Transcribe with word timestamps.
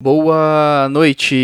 Boa 0.00 0.88
noite! 0.90 1.34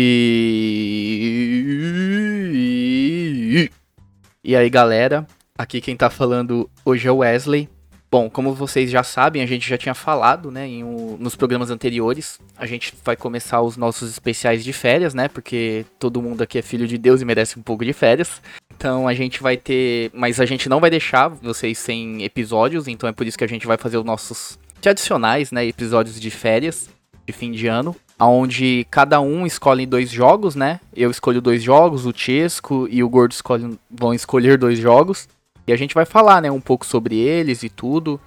E 4.43 4.55
aí 4.55 4.67
galera, 4.67 5.27
aqui 5.55 5.79
quem 5.79 5.95
tá 5.95 6.09
falando 6.09 6.67
hoje 6.83 7.07
é 7.07 7.11
o 7.11 7.17
Wesley. 7.17 7.69
Bom, 8.09 8.29
como 8.31 8.53
vocês 8.55 8.89
já 8.89 9.03
sabem, 9.03 9.43
a 9.43 9.45
gente 9.45 9.69
já 9.69 9.77
tinha 9.77 9.93
falado, 9.93 10.49
né, 10.49 10.65
um- 10.83 11.17
nos 11.19 11.35
programas 11.35 11.69
anteriores, 11.69 12.39
a 12.57 12.65
gente 12.65 12.93
vai 13.03 13.15
começar 13.15 13.61
os 13.61 13.77
nossos 13.77 14.09
especiais 14.09 14.63
de 14.63 14.71
férias, 14.73 15.13
né, 15.13 15.27
porque 15.27 15.85
todo 15.99 16.21
mundo 16.21 16.41
aqui 16.41 16.57
é 16.57 16.61
filho 16.61 16.87
de 16.87 16.97
Deus 16.97 17.21
e 17.21 17.25
merece 17.25 17.59
um 17.59 17.61
pouco 17.61 17.85
de 17.85 17.91
férias. 17.93 18.41
Então 18.75 19.07
a 19.07 19.13
gente 19.13 19.43
vai 19.43 19.55
ter, 19.57 20.09
mas 20.13 20.39
a 20.39 20.45
gente 20.45 20.67
não 20.69 20.79
vai 20.79 20.89
deixar 20.89 21.27
vocês 21.27 21.77
sem 21.77 22.23
episódios, 22.23 22.87
então 22.87 23.07
é 23.07 23.11
por 23.11 23.27
isso 23.27 23.37
que 23.37 23.43
a 23.43 23.47
gente 23.47 23.67
vai 23.67 23.77
fazer 23.77 23.97
os 23.97 24.05
nossos 24.05 24.57
tradicionais, 24.81 25.51
né, 25.51 25.65
episódios 25.65 26.19
de 26.19 26.31
férias 26.31 26.89
de 27.27 27.33
fim 27.33 27.51
de 27.51 27.67
ano, 27.67 27.93
onde 28.17 28.87
cada 28.89 29.19
um 29.19 29.45
escolhe 29.45 29.85
dois 29.85 30.09
jogos, 30.09 30.55
né? 30.55 30.79
Eu 30.95 31.11
escolho 31.11 31.41
dois 31.41 31.61
jogos, 31.61 32.05
o 32.05 32.13
Chesco 32.15 32.87
e 32.89 33.03
o 33.03 33.09
Gordo 33.09 33.33
escolhem- 33.33 33.77
vão 33.91 34.13
escolher 34.13 34.57
dois 34.57 34.79
jogos. 34.79 35.27
E 35.67 35.73
a 35.73 35.75
gente 35.75 35.93
vai 35.93 36.05
falar, 36.05 36.41
né, 36.41 36.49
um 36.49 36.61
pouco 36.61 36.85
sobre 36.85 37.17
eles 37.17 37.61
e 37.63 37.69
tudo. 37.69 38.19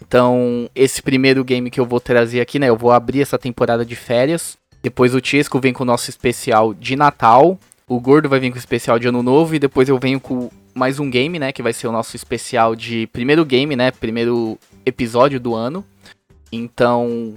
Então, 0.00 0.70
esse 0.74 1.02
primeiro 1.02 1.42
game 1.42 1.68
que 1.68 1.80
eu 1.80 1.84
vou 1.84 1.98
trazer 1.98 2.40
aqui, 2.40 2.60
né, 2.60 2.68
eu 2.68 2.76
vou 2.76 2.92
abrir 2.92 3.20
essa 3.22 3.36
temporada 3.36 3.84
de 3.84 3.96
férias. 3.96 4.56
Depois 4.80 5.12
o 5.14 5.20
Chesco 5.22 5.58
vem 5.58 5.72
com 5.72 5.82
o 5.82 5.86
nosso 5.86 6.08
especial 6.08 6.72
de 6.72 6.94
Natal. 6.94 7.58
O 7.88 7.98
Gordo 7.98 8.28
vai 8.28 8.38
vir 8.38 8.50
com 8.50 8.56
o 8.56 8.58
especial 8.58 8.98
de 9.00 9.08
Ano 9.08 9.22
Novo. 9.22 9.56
E 9.56 9.58
depois 9.58 9.88
eu 9.88 9.98
venho 9.98 10.20
com 10.20 10.48
mais 10.72 11.00
um 11.00 11.10
game, 11.10 11.38
né, 11.38 11.52
que 11.52 11.62
vai 11.62 11.72
ser 11.72 11.88
o 11.88 11.92
nosso 11.92 12.14
especial 12.14 12.76
de 12.76 13.08
primeiro 13.08 13.44
game, 13.44 13.74
né, 13.74 13.90
primeiro 13.90 14.56
episódio 14.86 15.40
do 15.40 15.54
ano. 15.54 15.84
Então, 16.52 17.34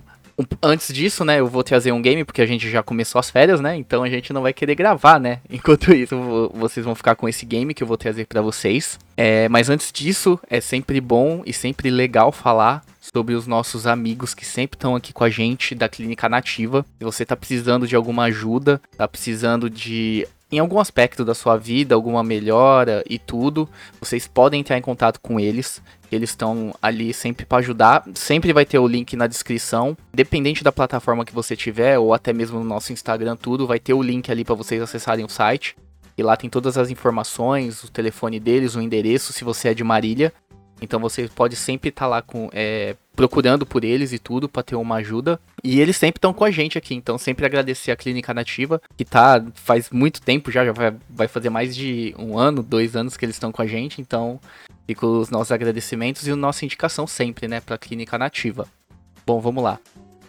antes 0.61 0.93
disso, 0.93 1.25
né, 1.25 1.39
eu 1.39 1.47
vou 1.47 1.63
trazer 1.63 1.91
um 1.91 2.01
game, 2.01 2.23
porque 2.23 2.41
a 2.41 2.45
gente 2.45 2.69
já 2.69 2.83
começou 2.83 3.19
as 3.19 3.29
férias, 3.29 3.59
né? 3.59 3.75
Então 3.75 4.03
a 4.03 4.09
gente 4.09 4.31
não 4.31 4.41
vai 4.41 4.53
querer 4.53 4.75
gravar, 4.75 5.19
né? 5.19 5.39
Enquanto 5.49 5.93
isso, 5.93 6.51
vocês 6.53 6.85
vão 6.85 6.95
ficar 6.95 7.15
com 7.15 7.27
esse 7.27 7.45
game 7.45 7.73
que 7.73 7.83
eu 7.83 7.87
vou 7.87 7.97
trazer 7.97 8.25
pra 8.25 8.41
vocês. 8.41 8.99
É, 9.15 9.49
mas 9.49 9.69
antes 9.69 9.91
disso, 9.91 10.39
é 10.49 10.61
sempre 10.61 11.01
bom 11.01 11.41
e 11.45 11.51
sempre 11.51 11.89
legal 11.89 12.31
falar 12.31 12.83
sobre 13.01 13.33
os 13.33 13.47
nossos 13.47 13.87
amigos 13.87 14.33
que 14.33 14.45
sempre 14.45 14.75
estão 14.75 14.95
aqui 14.95 15.13
com 15.13 15.23
a 15.23 15.29
gente 15.29 15.73
da 15.73 15.87
Clínica 15.87 16.27
Nativa. 16.27 16.85
Se 16.97 17.05
você 17.05 17.25
tá 17.25 17.35
precisando 17.35 17.87
de 17.87 17.95
alguma 17.95 18.25
ajuda, 18.25 18.81
tá 18.97 19.07
precisando 19.07 19.69
de 19.69 20.27
em 20.51 20.59
algum 20.59 20.79
aspecto 20.79 21.25
da 21.25 21.35
sua 21.35 21.57
vida, 21.57 21.93
alguma 21.93 22.23
melhora 22.23 23.03
e 23.09 23.19
tudo, 23.19 23.67
vocês 23.99 24.27
podem 24.27 24.61
entrar 24.61 24.77
em 24.77 24.81
contato 24.81 25.19
com 25.19 25.39
eles. 25.39 25.81
Eles 26.09 26.29
estão 26.29 26.73
ali 26.81 27.13
sempre 27.13 27.45
para 27.45 27.57
ajudar. 27.57 28.05
Sempre 28.13 28.53
vai 28.53 28.65
ter 28.65 28.79
o 28.79 28.87
link 28.87 29.15
na 29.15 29.27
descrição. 29.27 29.97
Dependente 30.13 30.63
da 30.63 30.71
plataforma 30.71 31.25
que 31.25 31.33
você 31.33 31.55
tiver, 31.55 31.99
ou 31.99 32.13
até 32.13 32.31
mesmo 32.31 32.59
no 32.59 32.65
nosso 32.65 32.93
Instagram, 32.93 33.35
tudo, 33.35 33.67
vai 33.67 33.79
ter 33.79 33.93
o 33.93 34.01
link 34.01 34.31
ali 34.31 34.45
para 34.45 34.55
vocês 34.55 34.81
acessarem 34.81 35.25
o 35.25 35.29
site. 35.29 35.75
E 36.17 36.23
lá 36.23 36.35
tem 36.35 36.49
todas 36.49 36.77
as 36.77 36.89
informações, 36.89 37.83
o 37.83 37.91
telefone 37.91 38.39
deles, 38.39 38.75
o 38.75 38.81
endereço, 38.81 39.33
se 39.33 39.43
você 39.43 39.69
é 39.69 39.73
de 39.73 39.83
Marília. 39.83 40.33
Então 40.81 40.99
você 40.99 41.29
pode 41.33 41.55
sempre 41.55 41.89
estar 41.89 42.07
lá 42.07 42.21
com, 42.21 42.49
é, 42.53 42.95
procurando 43.15 43.65
por 43.65 43.83
eles 43.83 44.13
e 44.13 44.19
tudo 44.19 44.47
para 44.47 44.63
ter 44.63 44.75
uma 44.75 44.95
ajuda. 44.97 45.39
E 45.63 45.79
eles 45.79 45.97
sempre 45.97 46.19
estão 46.19 46.33
com 46.33 46.43
a 46.43 46.51
gente 46.51 46.77
aqui, 46.77 46.93
então 46.93 47.17
sempre 47.17 47.45
agradecer 47.45 47.91
a 47.91 47.95
Clínica 47.95 48.33
Nativa, 48.33 48.81
que 48.95 49.03
tá 49.03 49.43
faz 49.55 49.89
muito 49.89 50.21
tempo 50.21 50.51
já, 50.51 50.63
já 50.63 50.71
vai, 50.71 50.93
vai 51.09 51.27
fazer 51.27 51.49
mais 51.49 51.75
de 51.75 52.13
um 52.17 52.37
ano, 52.37 52.61
dois 52.61 52.95
anos 52.95 53.17
que 53.17 53.25
eles 53.25 53.35
estão 53.35 53.51
com 53.51 53.61
a 53.61 53.67
gente, 53.67 53.99
então 53.99 54.39
fica 54.85 55.05
os 55.05 55.29
nossos 55.29 55.51
agradecimentos 55.51 56.27
e 56.27 56.31
a 56.31 56.35
nossa 56.35 56.63
indicação 56.63 57.07
sempre, 57.07 57.47
né, 57.47 57.59
pra 57.59 57.77
Clínica 57.77 58.17
Nativa. 58.17 58.67
Bom, 59.25 59.41
vamos 59.41 59.63
lá. 59.63 59.79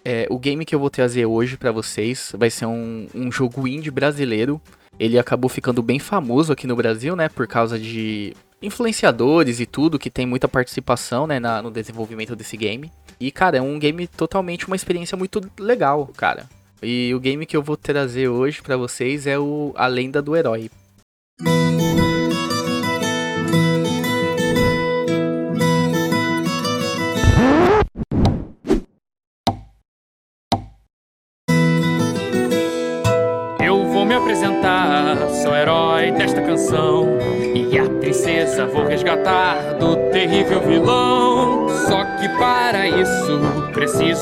É, 0.04 0.26
o 0.30 0.38
game 0.38 0.64
que 0.64 0.74
eu 0.74 0.80
vou 0.80 0.88
trazer 0.88 1.26
hoje 1.26 1.56
pra 1.56 1.70
vocês 1.70 2.32
vai 2.36 2.48
ser 2.48 2.64
um, 2.66 3.06
um 3.14 3.30
jogo 3.30 3.68
indie 3.68 3.90
brasileiro. 3.90 4.60
Ele 4.98 5.18
acabou 5.18 5.48
ficando 5.48 5.82
bem 5.82 5.98
famoso 5.98 6.52
aqui 6.52 6.66
no 6.66 6.74
Brasil, 6.74 7.14
né, 7.14 7.28
por 7.28 7.46
causa 7.46 7.78
de 7.78 8.34
influenciadores 8.60 9.60
e 9.60 9.66
tudo, 9.66 9.98
que 9.98 10.10
tem 10.10 10.26
muita 10.26 10.48
participação, 10.48 11.26
né, 11.26 11.38
na- 11.38 11.62
no 11.62 11.70
desenvolvimento 11.70 12.34
desse 12.36 12.56
game. 12.56 12.90
E, 13.20 13.30
cara, 13.30 13.58
é 13.58 13.62
um 13.62 13.78
game 13.78 14.06
totalmente 14.06 14.66
uma 14.66 14.76
experiência 14.76 15.16
muito 15.16 15.40
legal, 15.58 16.06
cara. 16.16 16.46
E 16.82 17.12
o 17.14 17.18
game 17.20 17.44
que 17.44 17.56
eu 17.56 17.62
vou 17.62 17.76
trazer 17.76 18.28
hoje 18.28 18.62
pra 18.62 18.76
vocês 18.76 19.26
é 19.26 19.38
o 19.38 19.72
A 19.76 19.86
Lenda 19.88 20.22
do 20.22 20.36
Herói. 20.36 20.70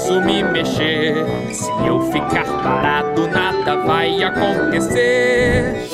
Preciso 0.07 0.21
me 0.21 0.43
mexer. 0.43 1.15
Se 1.53 1.71
eu 1.85 2.01
ficar 2.13 2.45
parado, 2.63 3.27
nada 3.29 3.77
vai 3.85 4.23
acontecer. 4.23 5.89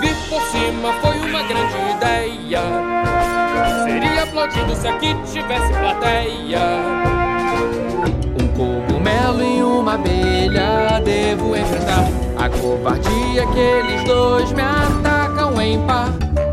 Vir 0.00 0.16
por 0.28 0.42
cima 0.42 0.92
foi 1.00 1.18
uma 1.20 1.42
grande 1.42 1.76
ideia. 1.96 2.62
Seria 3.84 4.22
aplaudido 4.24 4.74
se 4.74 4.88
aqui 4.88 5.14
tivesse 5.32 5.72
plateia. 5.72 6.60
Um 8.40 8.48
cogumelo 8.48 9.42
e 9.42 9.62
uma 9.62 9.94
abelha 9.94 11.00
devo 11.04 11.56
enfrentar. 11.56 12.04
A 12.36 12.48
covardia 12.48 13.46
que 13.46 13.58
eles 13.58 14.04
dois 14.04 14.52
me 14.52 14.62
atacam 14.62 15.15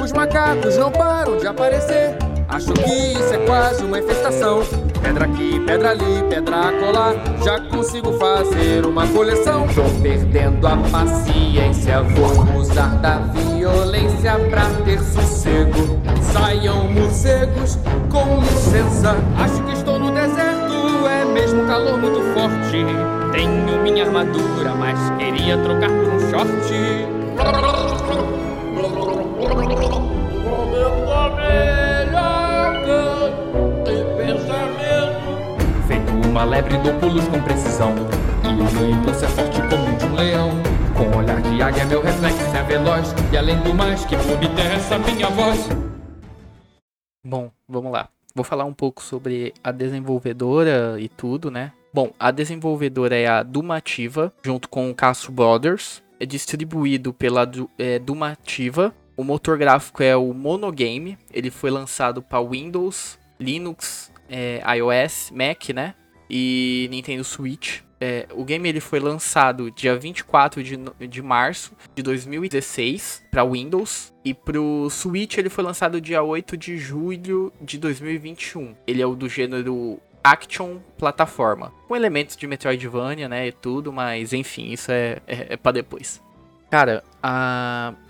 Os 0.04 0.12
macacos 0.12 0.76
não 0.76 0.92
param 0.92 1.38
de 1.38 1.46
aparecer. 1.46 2.18
Acho 2.50 2.74
que 2.74 3.14
isso 3.14 3.34
é 3.34 3.38
quase 3.46 3.84
uma 3.84 4.00
infestação. 4.00 4.64
Pedra 5.04 5.26
aqui, 5.26 5.60
pedra 5.60 5.92
ali, 5.92 6.24
pedra 6.30 6.74
colar. 6.80 7.14
Já 7.44 7.60
consigo 7.70 8.14
fazer 8.14 8.84
uma 8.86 9.06
coleção. 9.08 9.68
Tô 9.68 9.84
perdendo 10.02 10.66
a 10.66 10.78
paciência. 10.78 12.02
Vou 12.02 12.58
usar 12.60 12.96
da 13.02 13.20
violência 13.20 14.40
pra 14.50 14.66
ter 14.84 15.00
sossego. 15.00 16.00
Saiam 16.34 16.92
morcegos, 16.92 17.78
com 18.10 18.40
licença. 18.40 19.16
Acho 19.38 19.62
que 19.64 19.74
estou 19.74 20.00
no 20.00 20.12
deserto, 20.12 21.08
é 21.08 21.24
mesmo 21.26 21.68
calor 21.68 22.00
muito 22.00 22.20
forte. 22.34 22.84
Tenho 23.32 23.82
minha 23.84 24.06
armadura, 24.06 24.74
mas 24.74 24.98
queria 25.20 25.56
trocar 25.60 25.90
por 25.90 26.08
um 26.08 26.20
short. 26.32 27.83
Uma 36.34 36.46
lebre, 36.46 36.80
dou 36.80 36.92
pulos 36.96 37.28
com 37.28 37.40
precisão. 37.44 37.94
E 38.44 38.48
o 38.48 38.74
meu 38.74 38.90
impulso 38.90 39.24
é 39.24 39.28
forte 39.28 39.62
como 39.70 39.94
o 39.94 39.98
de 39.98 40.06
um 40.06 40.16
leão. 40.16 40.50
Com 40.98 41.16
olhar 41.16 41.40
de 41.40 41.62
águia, 41.62 41.86
meu 41.86 42.02
reflexo 42.02 42.42
é 42.58 42.64
veloz. 42.64 43.14
E 43.32 43.38
além 43.38 43.60
do 43.60 43.72
mais, 43.72 44.04
que 44.04 44.16
obter 44.16 44.72
essa 44.72 44.98
minha 44.98 45.30
voz. 45.30 45.70
Bom, 47.24 47.52
vamos 47.70 47.92
lá. 47.92 48.10
Vou 48.34 48.44
falar 48.44 48.66
um 48.66 48.74
pouco 48.74 49.04
sobre 49.04 49.54
a 49.64 49.72
desenvolvedora 49.72 51.00
e 51.00 51.08
tudo, 51.08 51.52
né? 51.52 51.72
Bom, 51.94 52.12
a 52.20 52.32
desenvolvedora 52.32 53.16
é 53.16 53.28
a 53.28 53.44
Dumativa, 53.44 54.34
junto 54.44 54.68
com 54.68 54.90
o 54.90 54.96
Castro 54.96 55.32
Brothers. 55.32 56.02
É 56.20 56.26
distribuído 56.26 57.14
pela 57.14 57.48
é, 57.78 58.00
Dumativa. 58.00 58.92
O 59.16 59.24
motor 59.24 59.56
gráfico 59.56 60.02
é 60.02 60.16
o 60.16 60.34
Monogame. 60.34 61.16
Ele 61.32 61.52
foi 61.52 61.70
lançado 61.70 62.24
para 62.24 62.42
Windows, 62.42 63.20
Linux, 63.40 64.12
é, 64.28 64.64
iOS, 64.76 65.32
Mac, 65.32 65.70
né? 65.70 65.94
E 66.30 66.88
Nintendo 66.92 67.24
Switch. 67.24 67.82
é, 68.00 68.28
o 68.34 68.44
game 68.44 68.68
ele 68.68 68.80
foi 68.80 69.00
lançado 69.00 69.72
dia 69.72 69.96
24 69.96 70.62
de, 70.62 70.78
de 71.08 71.22
março 71.22 71.72
de 71.96 72.04
2016 72.04 73.24
para 73.32 73.46
Windows 73.46 74.14
e 74.26 74.34
pro 74.34 74.90
Switch 74.90 75.38
ele 75.38 75.50
foi 75.50 75.64
lançado 75.64 76.02
dia 76.02 76.22
8 76.22 76.58
de 76.58 76.78
julho 76.78 77.52
de 77.62 77.78
2021. 77.78 78.76
Ele 78.86 79.02
é 79.02 79.06
o 79.06 79.16
do 79.16 79.30
gênero 79.30 80.00
action 80.24 80.78
plataforma, 80.98 81.72
com 81.88 81.96
elementos 81.96 82.38
de 82.38 82.48
Metroidvania, 82.48 83.28
né, 83.28 83.48
e 83.48 83.52
tudo, 83.52 83.92
mas 83.92 84.32
enfim, 84.32 84.72
isso 84.72 84.92
é, 84.92 85.18
é, 85.28 85.54
é 85.54 85.58
para 85.58 85.74
depois. 85.74 86.22
Cara, 86.72 87.04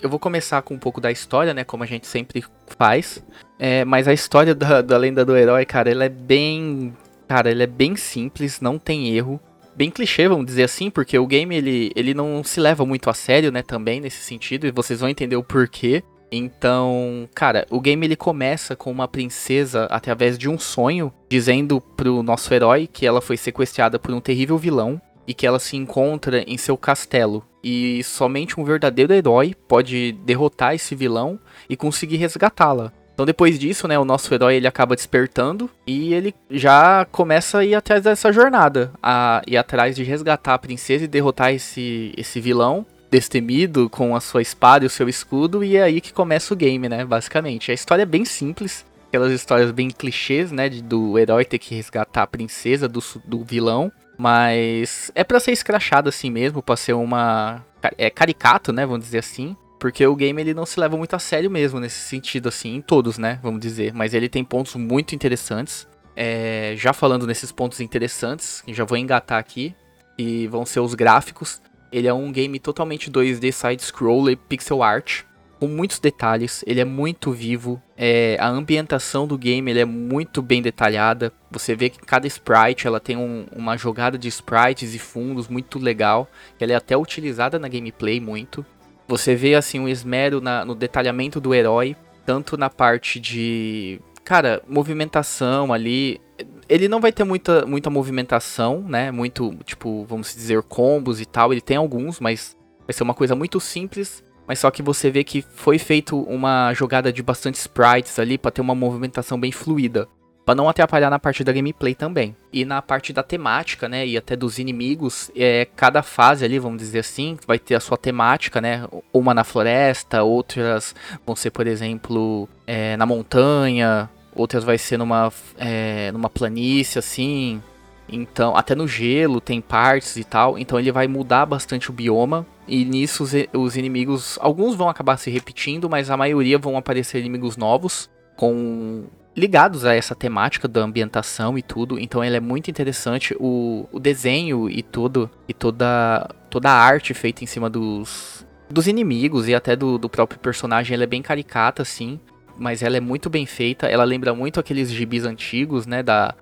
eu 0.01 0.10
vou 0.10 0.18
começar 0.18 0.62
com 0.62 0.74
um 0.74 0.80
pouco 0.80 1.01
da 1.01 1.12
história, 1.12 1.54
né, 1.54 1.65
como 1.65 1.83
a 1.83 1.86
gente 1.86 2.07
sempre 2.07 2.45
faz. 2.77 3.21
É, 3.60 3.83
mas 3.83 4.07
a 4.07 4.13
história 4.13 4.56
da, 4.56 4.81
da 4.81 4.95
lenda 4.95 5.25
do 5.25 5.36
herói, 5.36 5.65
cara, 5.65 5.92
ela 5.92 6.06
é 6.06 6.10
bem. 6.10 6.95
Cara, 7.33 7.50
ele 7.50 7.63
é 7.63 7.68
bem 7.68 7.95
simples, 7.95 8.62
não 8.62 8.77
tem 8.77 9.09
erro. 9.09 9.41
Bem 9.75 9.89
clichê, 9.89 10.27
vamos 10.27 10.45
dizer 10.45 10.65
assim, 10.65 10.91
porque 10.91 11.18
o 11.18 11.25
game 11.25 11.56
ele, 11.56 11.91
ele 11.95 12.13
não 12.13 12.44
se 12.44 12.59
leva 12.59 12.85
muito 12.85 13.09
a 13.09 13.13
sério, 13.15 13.51
né, 13.51 13.63
também 13.63 14.00
nesse 14.00 14.21
sentido, 14.21 14.68
e 14.68 14.71
vocês 14.71 15.00
vão 15.00 15.09
entender 15.09 15.35
o 15.35 15.44
porquê. 15.44 16.03
Então, 16.31 17.27
cara, 17.33 17.65
o 17.71 17.81
game 17.81 18.06
ele 18.06 18.15
começa 18.15 18.75
com 18.75 18.91
uma 18.91 19.07
princesa 19.07 19.85
através 19.85 20.38
de 20.38 20.47
um 20.47 20.59
sonho, 20.59 21.12
dizendo 21.27 21.81
pro 21.81 22.21
nosso 22.21 22.53
herói 22.53 22.85
que 22.85 23.03
ela 23.03 23.19
foi 23.19 23.36
sequestrada 23.36 23.97
por 23.97 24.13
um 24.13 24.21
terrível 24.21 24.59
vilão 24.59 25.01
e 25.25 25.33
que 25.33 25.47
ela 25.47 25.57
se 25.57 25.75
encontra 25.75 26.44
em 26.45 26.56
seu 26.56 26.77
castelo. 26.77 27.44
E 27.63 28.03
somente 28.03 28.59
um 28.59 28.63
verdadeiro 28.63 29.12
herói 29.12 29.56
pode 29.68 30.12
derrotar 30.24 30.75
esse 30.75 30.94
vilão 30.94 31.39
e 31.68 31.75
conseguir 31.75 32.18
resgatá-la. 32.18 32.94
Então 33.13 33.25
depois 33.25 33.60
disso, 33.60 33.88
né, 33.88 33.98
o 34.00 34.06
nosso 34.06 34.33
herói 34.33 34.56
ele 34.56 34.68
acaba 34.68 34.95
despertando 34.95 35.69
e 35.86 36.13
ele 36.13 36.33
já 36.50 37.06
começa 37.12 37.60
a 37.60 37.65
ir 37.65 37.75
atrás 37.75 38.04
dessa 38.04 38.31
jornada, 38.31 38.92
a 39.01 39.42
ir 39.48 39.56
atrás 39.57 39.95
de 39.95 40.04
resgatar 40.04 40.56
a 40.56 40.60
princesa 40.60 41.04
e 41.04 41.07
derrotar 41.07 41.54
esse, 41.54 42.12
esse 42.18 42.39
vilão 42.42 42.86
destemido 43.12 43.88
com 43.89 44.15
a 44.15 44.19
sua 44.19 44.42
espada 44.42 44.83
e 44.83 44.88
o 44.88 44.89
seu 44.89 45.07
escudo 45.07 45.63
e 45.63 45.77
é 45.77 45.83
aí 45.83 46.01
que 46.01 46.12
começa 46.12 46.51
o 46.54 46.57
game, 46.57 46.89
né, 46.89 47.06
basicamente. 47.06 47.69
A 47.69 47.74
história 47.75 48.01
é 48.01 48.06
bem 48.07 48.25
simples, 48.25 48.83
aquelas 49.07 49.31
histórias 49.31 49.69
bem 49.69 49.89
clichês, 49.89 50.51
né, 50.51 50.68
de- 50.68 50.81
do 50.81 51.19
herói 51.19 51.45
ter 51.45 51.60
que 51.60 51.75
resgatar 51.75 52.24
a 52.24 52.27
princesa 52.27 52.88
do, 52.88 53.00
do 53.24 53.44
vilão, 53.44 53.92
mas 54.18 55.12
é 55.13 55.24
pra 55.24 55.39
ser 55.39 55.51
escrachado 55.51 56.10
assim 56.10 56.31
mesmo, 56.31 56.63
pra 56.63 56.75
ser 56.75 56.94
uma 56.94 57.63
é 57.98 58.10
caricato, 58.10 58.74
né, 58.74 58.83
vamos 58.86 59.04
dizer 59.06 59.19
assim. 59.19 59.56
Porque 59.83 60.07
o 60.07 60.15
game 60.15 60.41
ele 60.41 60.53
não 60.53 60.65
se 60.65 60.80
leva 60.80 60.95
muito 60.95 61.13
a 61.13 61.19
sério 61.19 61.51
mesmo 61.51 61.77
nesse 61.77 62.00
sentido, 62.00 62.47
assim, 62.47 62.75
em 62.75 62.81
todos, 62.81 63.18
né? 63.18 63.38
Vamos 63.44 63.59
dizer. 63.59 63.94
Mas 63.94 64.13
ele 64.13 64.30
tem 64.30 64.41
pontos 64.41 64.75
muito 64.75 65.13
interessantes. 65.13 65.85
É, 66.15 66.74
já 66.77 66.94
falando 66.94 67.27
nesses 67.27 67.51
pontos 67.51 67.81
interessantes, 67.81 68.63
já 68.69 68.85
vou 68.85 68.97
engatar 68.97 69.38
aqui. 69.38 69.75
E 70.18 70.47
vão 70.47 70.65
ser 70.65 70.80
os 70.80 70.94
gráficos. 70.94 71.62
Ele 71.91 72.07
é 72.07 72.13
um 72.13 72.31
game 72.31 72.57
totalmente 72.59 73.12
2D 73.12 73.51
side-scroller, 73.51 74.38
pixel 74.38 74.81
art. 74.81 75.24
Com 75.59 75.68
muitos 75.68 76.00
detalhes. 76.00 76.63
Ele 76.65 76.79
é 76.79 76.86
muito 76.86 77.33
vivo. 77.33 77.81
É, 77.97 78.38
a 78.39 78.47
ambientação 78.47 79.27
do 79.27 79.38
game 79.38 79.69
ele 79.69 79.81
é 79.81 79.86
muito 79.86 80.41
bem 80.41 80.62
detalhada. 80.62 81.29
Você 81.51 81.75
vê 81.75 81.89
que 81.89 82.00
cada 82.00 82.25
sprite 82.25 82.88
ela 82.88 83.01
tem 83.01 83.18
um- 83.18 83.47
uma 83.53 83.75
jogada 83.75 84.18
de 84.18 84.29
sprites 84.29 84.95
e 84.95 84.97
fundos 84.97 85.50
muito 85.50 85.77
legal. 85.77 86.25
Ela 86.57 86.71
é 86.71 86.75
até 86.75 86.95
utilizada 86.95 87.59
na 87.59 87.68
gameplay 87.68 88.21
muito. 88.21 88.65
Você 89.13 89.36
vê 89.36 89.54
assim 89.54 89.80
um 89.80 89.88
esmero 89.88 90.42
na- 90.42 90.65
no 90.65 90.74
detalhamento 90.74 91.39
do 91.39 91.54
herói, 91.54 91.95
tanto 92.25 92.57
na 92.57 92.68
parte 92.68 93.19
de, 93.19 94.01
cara, 94.24 94.60
movimentação 94.68 95.71
ali. 95.71 96.19
Ele 96.68 96.88
não 96.88 97.00
vai 97.00 97.12
ter 97.12 97.24
muita, 97.24 97.63
muita 97.63 97.92
movimentação, 97.92 98.81
né? 98.81 99.12
Muito, 99.12 99.56
tipo, 99.65 100.04
vamos 100.10 100.33
dizer, 100.33 100.63
combos 100.63 101.21
e 101.21 101.27
tal. 101.27 101.51
Ele 101.54 101.62
tem 101.62 101.77
alguns, 101.77 102.19
mas 102.19 102.57
vai 102.88 102.94
ser 102.94 103.04
uma 103.04 103.13
coisa 103.13 103.36
muito 103.36 103.60
simples. 103.60 104.24
Mas 104.48 104.57
só 104.57 104.71
que 104.71 104.81
você 104.81 105.12
vê 105.12 105.24
que 105.24 105.44
foi 105.44 105.77
feito 105.77 106.19
uma 106.21 106.74
jogada 106.74 107.13
de 107.13 107.21
bastante 107.21 107.54
sprites 107.60 108.18
ali 108.18 108.36
pra 108.36 108.50
ter 108.50 108.62
uma 108.62 108.74
movimentação 108.74 109.39
bem 109.39 109.51
fluida. 109.51 110.07
Pra 110.45 110.53
não 110.53 110.67
atrapalhar 110.67 111.09
na 111.09 111.19
parte 111.19 111.43
da 111.43 111.53
gameplay 111.53 111.95
também. 111.95 112.35
E 112.51 112.65
na 112.65 112.81
parte 112.81 113.13
da 113.13 113.23
temática, 113.23 113.87
né? 113.87 114.05
E 114.05 114.17
até 114.17 114.35
dos 114.35 114.59
inimigos, 114.59 115.31
é, 115.35 115.65
cada 115.75 116.03
fase 116.03 116.43
ali, 116.43 116.59
vamos 116.59 116.79
dizer 116.79 116.99
assim, 116.99 117.37
vai 117.47 117.57
ter 117.57 117.75
a 117.75 117.79
sua 117.79 117.97
temática, 117.97 118.59
né? 118.59 118.85
Uma 119.13 119.33
na 119.33 119.43
floresta, 119.43 120.21
outras 120.21 120.93
vão 121.25 121.35
ser, 121.35 121.51
por 121.51 121.65
exemplo, 121.65 122.49
é, 122.67 122.97
na 122.97 123.05
montanha, 123.05 124.09
outras 124.35 124.65
vai 124.65 124.77
ser 124.77 124.97
numa, 124.97 125.31
é, 125.57 126.11
numa 126.11 126.29
planície, 126.29 126.99
assim. 126.99 127.61
Então, 128.07 128.55
até 128.55 128.75
no 128.75 128.87
gelo 128.87 129.39
tem 129.39 129.61
partes 129.61 130.17
e 130.17 130.25
tal. 130.25 130.57
Então 130.57 130.77
ele 130.77 130.91
vai 130.91 131.07
mudar 131.07 131.45
bastante 131.45 131.89
o 131.89 131.93
bioma. 131.93 132.45
E 132.67 132.83
nisso 132.83 133.23
os, 133.23 133.31
os 133.53 133.77
inimigos, 133.77 134.37
alguns 134.41 134.75
vão 134.75 134.89
acabar 134.89 135.17
se 135.17 135.29
repetindo, 135.29 135.89
mas 135.89 136.09
a 136.09 136.17
maioria 136.17 136.57
vão 136.57 136.77
aparecer 136.77 137.19
inimigos 137.19 137.57
novos 137.57 138.09
com 138.35 139.05
ligados 139.35 139.85
a 139.85 139.94
essa 139.94 140.15
temática 140.15 140.68
da 140.68 140.81
ambientação 140.81 141.57
e 141.57 141.62
tudo. 141.62 142.00
Então 142.00 142.24
ele 142.24 142.38
é 142.38 142.39
muito 142.39 142.69
interessante 142.69 143.35
o, 143.39 143.88
o 143.91 144.00
desenho 144.00 144.69
e 144.69 144.81
tudo 144.81 145.30
e 145.47 145.53
toda 145.53 146.30
toda 146.50 146.69
a 146.69 146.74
arte 146.74 147.13
feita 147.13 147.44
em 147.44 147.47
cima 147.47 147.69
dos 147.69 148.45
dos 148.69 148.88
inimigos 148.88 149.47
e 149.47 149.53
até 149.53 149.75
do, 149.75 149.97
do 149.97 150.09
próprio 150.09 150.39
personagem, 150.39 150.95
ela 150.95 151.03
é 151.03 151.07
bem 151.07 151.21
caricata 151.21 151.81
assim, 151.83 152.19
mas 152.57 152.81
ela 152.81 152.97
é 152.97 153.00
muito 153.00 153.30
bem 153.30 153.45
feita. 153.45 153.88
Ela 153.88 154.03
lembra 154.03 154.33
muito 154.33 154.59
aqueles 154.59 154.91
gibis 154.91 155.25
antigos, 155.25 155.86
né, 155.86 156.01
da 156.01 156.33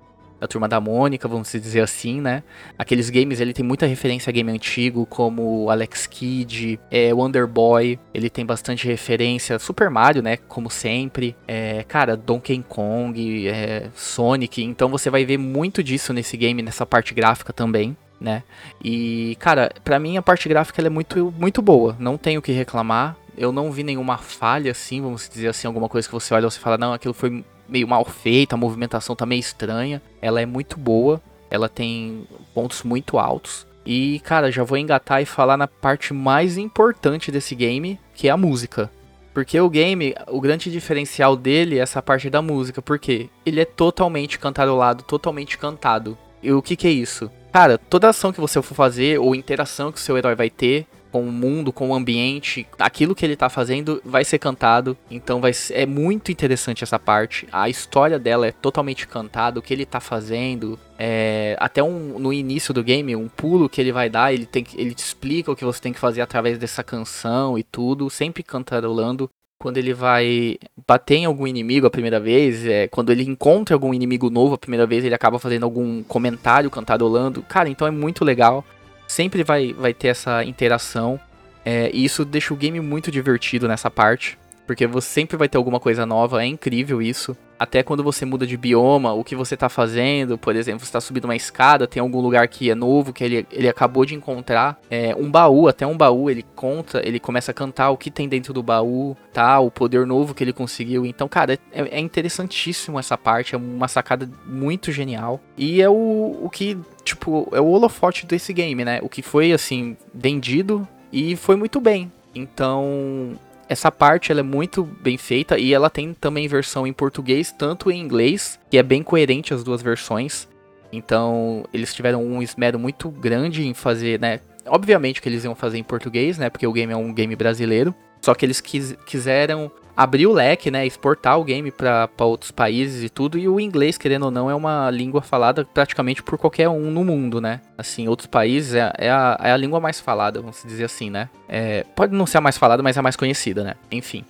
da 0.42 0.48
turma 0.48 0.68
da 0.68 0.82
Mônica, 0.82 1.28
vamos 1.28 1.52
dizer 1.52 1.82
assim, 1.82 2.20
né? 2.20 2.42
Aqueles 2.76 3.12
games, 3.12 3.40
ele 3.40 3.54
tem 3.54 3.64
muita 3.64 3.86
referência 3.86 4.32
a 4.32 4.34
game 4.34 4.52
antigo, 4.52 5.06
como 5.06 5.70
Alex 5.70 6.08
Kidd, 6.08 6.80
é, 6.90 7.14
Wonder 7.14 7.46
Boy, 7.46 8.00
ele 8.12 8.28
tem 8.28 8.44
bastante 8.44 8.88
referência, 8.88 9.60
Super 9.60 9.92
Mario, 9.92 10.24
né? 10.24 10.38
Como 10.38 10.68
sempre, 10.72 11.36
é, 11.48 11.84
cara, 11.84 12.18
Donkey 12.18 12.66
Kong, 12.68 13.48
é, 13.48 13.90
Sonic, 13.96 14.64
então 14.64 14.90
você 14.90 15.12
vai 15.12 15.24
ver 15.24 15.38
muito 15.38 15.84
disso 15.84 16.12
nesse 16.12 16.36
game, 16.36 16.64
nessa 16.64 16.88
parte 16.88 17.14
gráfica 17.14 17.54
também. 17.54 17.96
Né? 18.20 18.44
E, 18.84 19.36
cara, 19.40 19.72
pra 19.84 20.00
mim 20.00 20.16
a 20.16 20.22
parte 20.22 20.48
gráfica 20.48 20.80
é 20.80 20.90
muito, 20.90 21.34
muito 21.40 21.60
boa, 21.60 21.96
não 22.00 22.18
tenho 22.18 22.40
o 22.40 22.42
que 22.42 22.52
reclamar. 22.52 23.18
Eu 23.36 23.52
não 23.52 23.72
vi 23.72 23.82
nenhuma 23.82 24.18
falha 24.18 24.72
assim, 24.72 25.02
vamos 25.02 25.28
dizer 25.28 25.48
assim, 25.48 25.66
alguma 25.66 25.90
coisa 25.90 26.08
que 26.08 26.14
você 26.14 26.32
olha 26.34 26.46
e 26.46 26.52
você 26.52 26.60
fala, 26.60 26.78
não, 26.78 26.94
aquilo 26.94 27.16
foi 27.16 27.44
meio 27.72 27.88
mal 27.88 28.04
feito, 28.04 28.54
a 28.54 28.58
movimentação 28.58 29.16
tá 29.16 29.26
meio 29.26 29.40
estranha. 29.40 30.02
Ela 30.22 30.42
é 30.42 30.46
muito 30.46 30.78
boa, 30.78 31.22
ela 31.50 31.70
tem 31.70 32.28
pontos 32.54 32.84
muito 32.84 33.18
altos. 33.18 33.66
E, 33.86 34.20
cara, 34.20 34.52
já 34.52 34.64
vou 34.64 34.78
engatar 34.78 35.22
e 35.22 35.26
falar 35.26 35.58
na 35.58 35.68
parte 35.68 36.14
mais 36.14 36.58
importante 36.58 37.32
desse 37.32 37.56
game, 37.56 38.00
que 38.14 38.28
é 38.28 38.32
a 38.32 38.38
música. 38.38 38.92
Porque 39.34 39.60
o 39.60 39.70
game, 39.70 40.14
o 40.28 40.42
grande 40.42 40.70
diferencial 40.70 41.36
dele 41.36 41.80
é 41.80 41.82
essa 41.82 42.02
parte 42.02 42.30
da 42.30 42.42
música, 42.42 42.82
porque 42.82 43.30
ele 43.46 43.62
é 43.62 43.66
totalmente 43.66 44.38
cantarolado, 44.38 45.04
totalmente 45.04 45.58
cantado. 45.58 46.18
E 46.44 46.52
o 46.52 46.62
que 46.62 46.76
que 46.76 46.88
é 46.88 46.92
isso? 46.92 47.32
Cara, 47.52 47.78
toda 47.78 48.10
ação 48.10 48.34
que 48.34 48.42
você 48.42 48.62
for 48.62 48.76
fazer, 48.76 49.20
ou 49.20 49.34
interação 49.34 49.92
que 49.92 49.98
o 49.98 50.02
seu 50.02 50.18
herói 50.18 50.36
vai 50.36 50.50
ter, 50.50 50.86
com 51.12 51.22
o 51.22 51.32
mundo, 51.32 51.74
com 51.74 51.90
o 51.90 51.94
ambiente, 51.94 52.66
aquilo 52.80 53.14
que 53.14 53.26
ele 53.26 53.36
tá 53.36 53.50
fazendo 53.50 54.02
vai 54.06 54.24
ser 54.24 54.40
cantado. 54.40 54.98
Então 55.10 55.42
vai 55.42 55.54
ser, 55.54 55.74
é 55.74 55.86
muito 55.86 56.32
interessante 56.32 56.84
essa 56.84 56.98
parte. 56.98 57.48
A 57.52 57.70
história 57.70 58.18
dela 58.18 58.48
é 58.48 58.52
totalmente 58.52 59.08
cantada, 59.08 59.60
o 59.60 59.62
que 59.62 59.74
ele 59.74 59.86
tá 59.86 60.00
fazendo. 60.00 60.80
É, 60.98 61.56
até 61.60 61.84
um, 61.84 62.20
no 62.20 62.32
início 62.32 62.74
do 62.74 62.84
game, 62.84 63.16
um 63.16 63.28
pulo 63.28 63.68
que 63.68 63.82
ele 63.82 63.92
vai 63.92 64.10
dar, 64.10 64.34
ele, 64.34 64.46
tem, 64.46 64.66
ele 64.76 64.94
te 64.94 65.04
explica 65.04 65.52
o 65.52 65.56
que 65.56 65.66
você 65.66 65.82
tem 65.82 65.92
que 65.92 66.00
fazer 66.00 66.22
através 66.22 66.58
dessa 66.58 66.84
canção 66.84 67.58
e 67.58 67.64
tudo, 67.64 68.10
sempre 68.10 68.44
cantarolando. 68.44 69.30
Quando 69.60 69.78
ele 69.78 69.94
vai 69.94 70.58
bater 70.88 71.18
em 71.18 71.26
algum 71.26 71.46
inimigo 71.46 71.86
a 71.86 71.92
primeira 71.92 72.20
vez, 72.20 72.66
é, 72.66 72.88
quando 72.88 73.12
ele 73.12 73.24
encontra 73.24 73.76
algum 73.76 73.94
inimigo 73.94 74.28
novo 74.28 74.56
a 74.56 74.58
primeira 74.58 74.88
vez, 74.88 75.06
ele 75.06 75.14
acaba 75.14 75.38
fazendo 75.38 75.64
algum 75.64 76.02
comentário 76.04 76.70
cantarolando. 76.72 77.44
Cara, 77.44 77.70
então 77.70 77.88
é 77.88 77.92
muito 77.92 78.26
legal 78.26 78.66
sempre 79.12 79.44
vai, 79.44 79.74
vai 79.74 79.94
ter 79.94 80.08
essa 80.08 80.44
interação. 80.44 81.20
é, 81.64 81.92
e 81.94 82.04
isso 82.04 82.26
deixa 82.26 82.54
o 82.54 82.58
game 82.58 82.80
muito 82.80 83.12
divertido 83.12 83.68
nessa 83.68 83.92
parte. 83.92 84.38
Porque 84.66 84.88
você 84.88 85.08
sempre 85.08 85.38
vai 85.38 85.50
ter 85.50 85.58
alguma 85.58 85.80
coisa 85.80 86.06
nova, 86.06 86.44
é 86.44 86.46
incrível 86.46 87.02
isso. 87.02 87.36
Até 87.62 87.84
quando 87.84 88.04
você 88.04 88.26
muda 88.26 88.48
de 88.48 88.58
bioma, 88.58 89.14
o 89.14 89.24
que 89.24 89.36
você 89.36 89.56
tá 89.56 89.70
fazendo, 89.70 90.36
por 90.36 90.56
exemplo, 90.56 90.84
você 90.84 90.92
tá 90.92 91.00
subindo 91.00 91.26
uma 91.26 91.36
escada, 91.36 91.86
tem 91.86 92.02
algum 92.02 92.20
lugar 92.20 92.48
que 92.48 92.72
é 92.72 92.74
novo, 92.74 93.14
que 93.14 93.24
ele, 93.24 93.46
ele 93.52 93.70
acabou 93.70 94.04
de 94.04 94.16
encontrar. 94.16 94.80
É, 94.90 95.16
um 95.16 95.30
baú, 95.30 95.68
até 95.68 95.86
um 95.86 95.96
baú, 95.96 96.28
ele 96.28 96.44
conta, 96.56 97.02
ele 97.06 97.20
começa 97.20 97.52
a 97.52 97.54
cantar 97.54 97.92
o 97.92 97.98
que 97.98 98.10
tem 98.10 98.28
dentro 98.28 98.52
do 98.52 98.64
baú, 98.64 99.16
tá? 99.32 99.60
O 99.60 99.70
poder 99.70 100.08
novo 100.08 100.34
que 100.34 100.44
ele 100.44 100.54
conseguiu. 100.54 101.06
Então, 101.06 101.28
cara, 101.28 101.54
é, 101.72 101.82
é 101.98 102.00
interessantíssimo 102.00 102.98
essa 102.98 103.16
parte, 103.16 103.54
é 103.54 103.58
uma 103.60 103.88
sacada 103.88 104.28
muito 104.44 104.92
genial. 104.92 105.40
E 105.56 105.84
é 105.84 105.90
o, 105.90 106.40
o 106.42 106.50
que, 106.50 106.76
tipo, 107.04 107.48
é 107.52 107.62
o 107.62 107.68
holofote 107.68 108.26
desse 108.26 108.54
game, 108.54 108.84
né? 108.84 109.00
O 109.04 109.10
que 109.10 109.22
foi, 109.22 109.52
assim, 109.52 109.96
vendido 110.12 110.88
e 111.14 111.36
foi 111.36 111.56
muito 111.56 111.80
bem. 111.80 112.12
Então, 112.34 113.38
essa 113.72 113.90
parte 113.90 114.34
ela 114.34 114.42
é 114.42 114.44
muito 114.44 114.84
bem 114.84 115.18
feita 115.18 115.58
e 115.58 115.74
ela 115.74 115.90
tem 115.90 116.14
também 116.14 116.46
versão 116.46 116.86
em 116.86 116.92
português, 116.92 117.54
tanto 117.58 117.90
em 117.90 118.02
inglês, 118.02 118.60
que 118.70 118.78
é 118.78 118.84
bem 118.84 119.02
coerente 119.02 119.54
as 119.54 119.64
duas 119.64 119.82
versões. 119.82 120.46
Então, 120.92 121.64
eles 121.74 121.94
tiveram 121.94 122.22
um 122.22 122.42
esmero 122.42 122.78
muito 122.78 123.10
grande 123.10 123.66
em 123.66 123.74
fazer, 123.74 124.20
né? 124.20 124.42
Obviamente 124.66 125.22
que 125.22 125.30
eles 125.30 125.46
iam 125.46 125.56
fazer 125.56 125.78
em 125.78 125.84
português, 125.84 126.38
né? 126.38 126.50
Porque 126.50 126.68
o 126.68 126.74
game 126.74 126.92
é 126.92 126.98
um 126.98 127.14
game 127.14 127.34
brasileiro. 127.34 127.96
Só 128.22 128.36
que 128.36 128.46
eles 128.46 128.60
quis, 128.60 128.94
quiseram 129.06 129.72
abrir 129.96 130.28
o 130.28 130.34
leque, 130.34 130.72
né? 130.72 130.86
Exportar 130.86 131.40
o 131.40 131.44
game 131.44 131.72
para 131.72 132.10
outros 132.20 132.52
países 132.52 133.04
e 133.04 133.10
tudo. 133.10 133.38
E 133.38 133.48
o 133.48 133.60
inglês, 133.60 133.98
querendo 133.98 134.24
ou 134.24 134.32
não, 134.32 134.50
é 134.50 134.56
uma 134.56 134.90
língua 134.90 135.22
falada 135.22 135.66
praticamente 135.66 136.24
por 136.24 136.38
qualquer 136.38 136.70
um 136.70 136.92
no 136.92 137.04
mundo, 137.04 137.40
né? 137.42 137.62
Assim, 137.78 138.08
outros 138.08 138.28
países 138.28 138.74
é, 138.74 138.92
é, 138.98 139.10
a, 139.10 139.38
é 139.42 139.52
a 139.52 139.58
língua 139.58 139.80
mais 139.80 140.00
falada, 140.00 140.40
vamos 140.40 140.64
dizer 140.66 140.86
assim, 140.86 141.10
né? 141.10 141.30
É, 141.48 141.86
pode 141.96 142.14
não 142.14 142.26
ser 142.26 142.38
a 142.38 142.42
mais 142.42 142.58
falada, 142.58 142.82
mas 142.82 142.98
é 142.98 143.00
a 143.00 143.04
mais 143.04 143.16
conhecida, 143.16 143.64
né? 143.64 143.76
Enfim. 143.92 144.26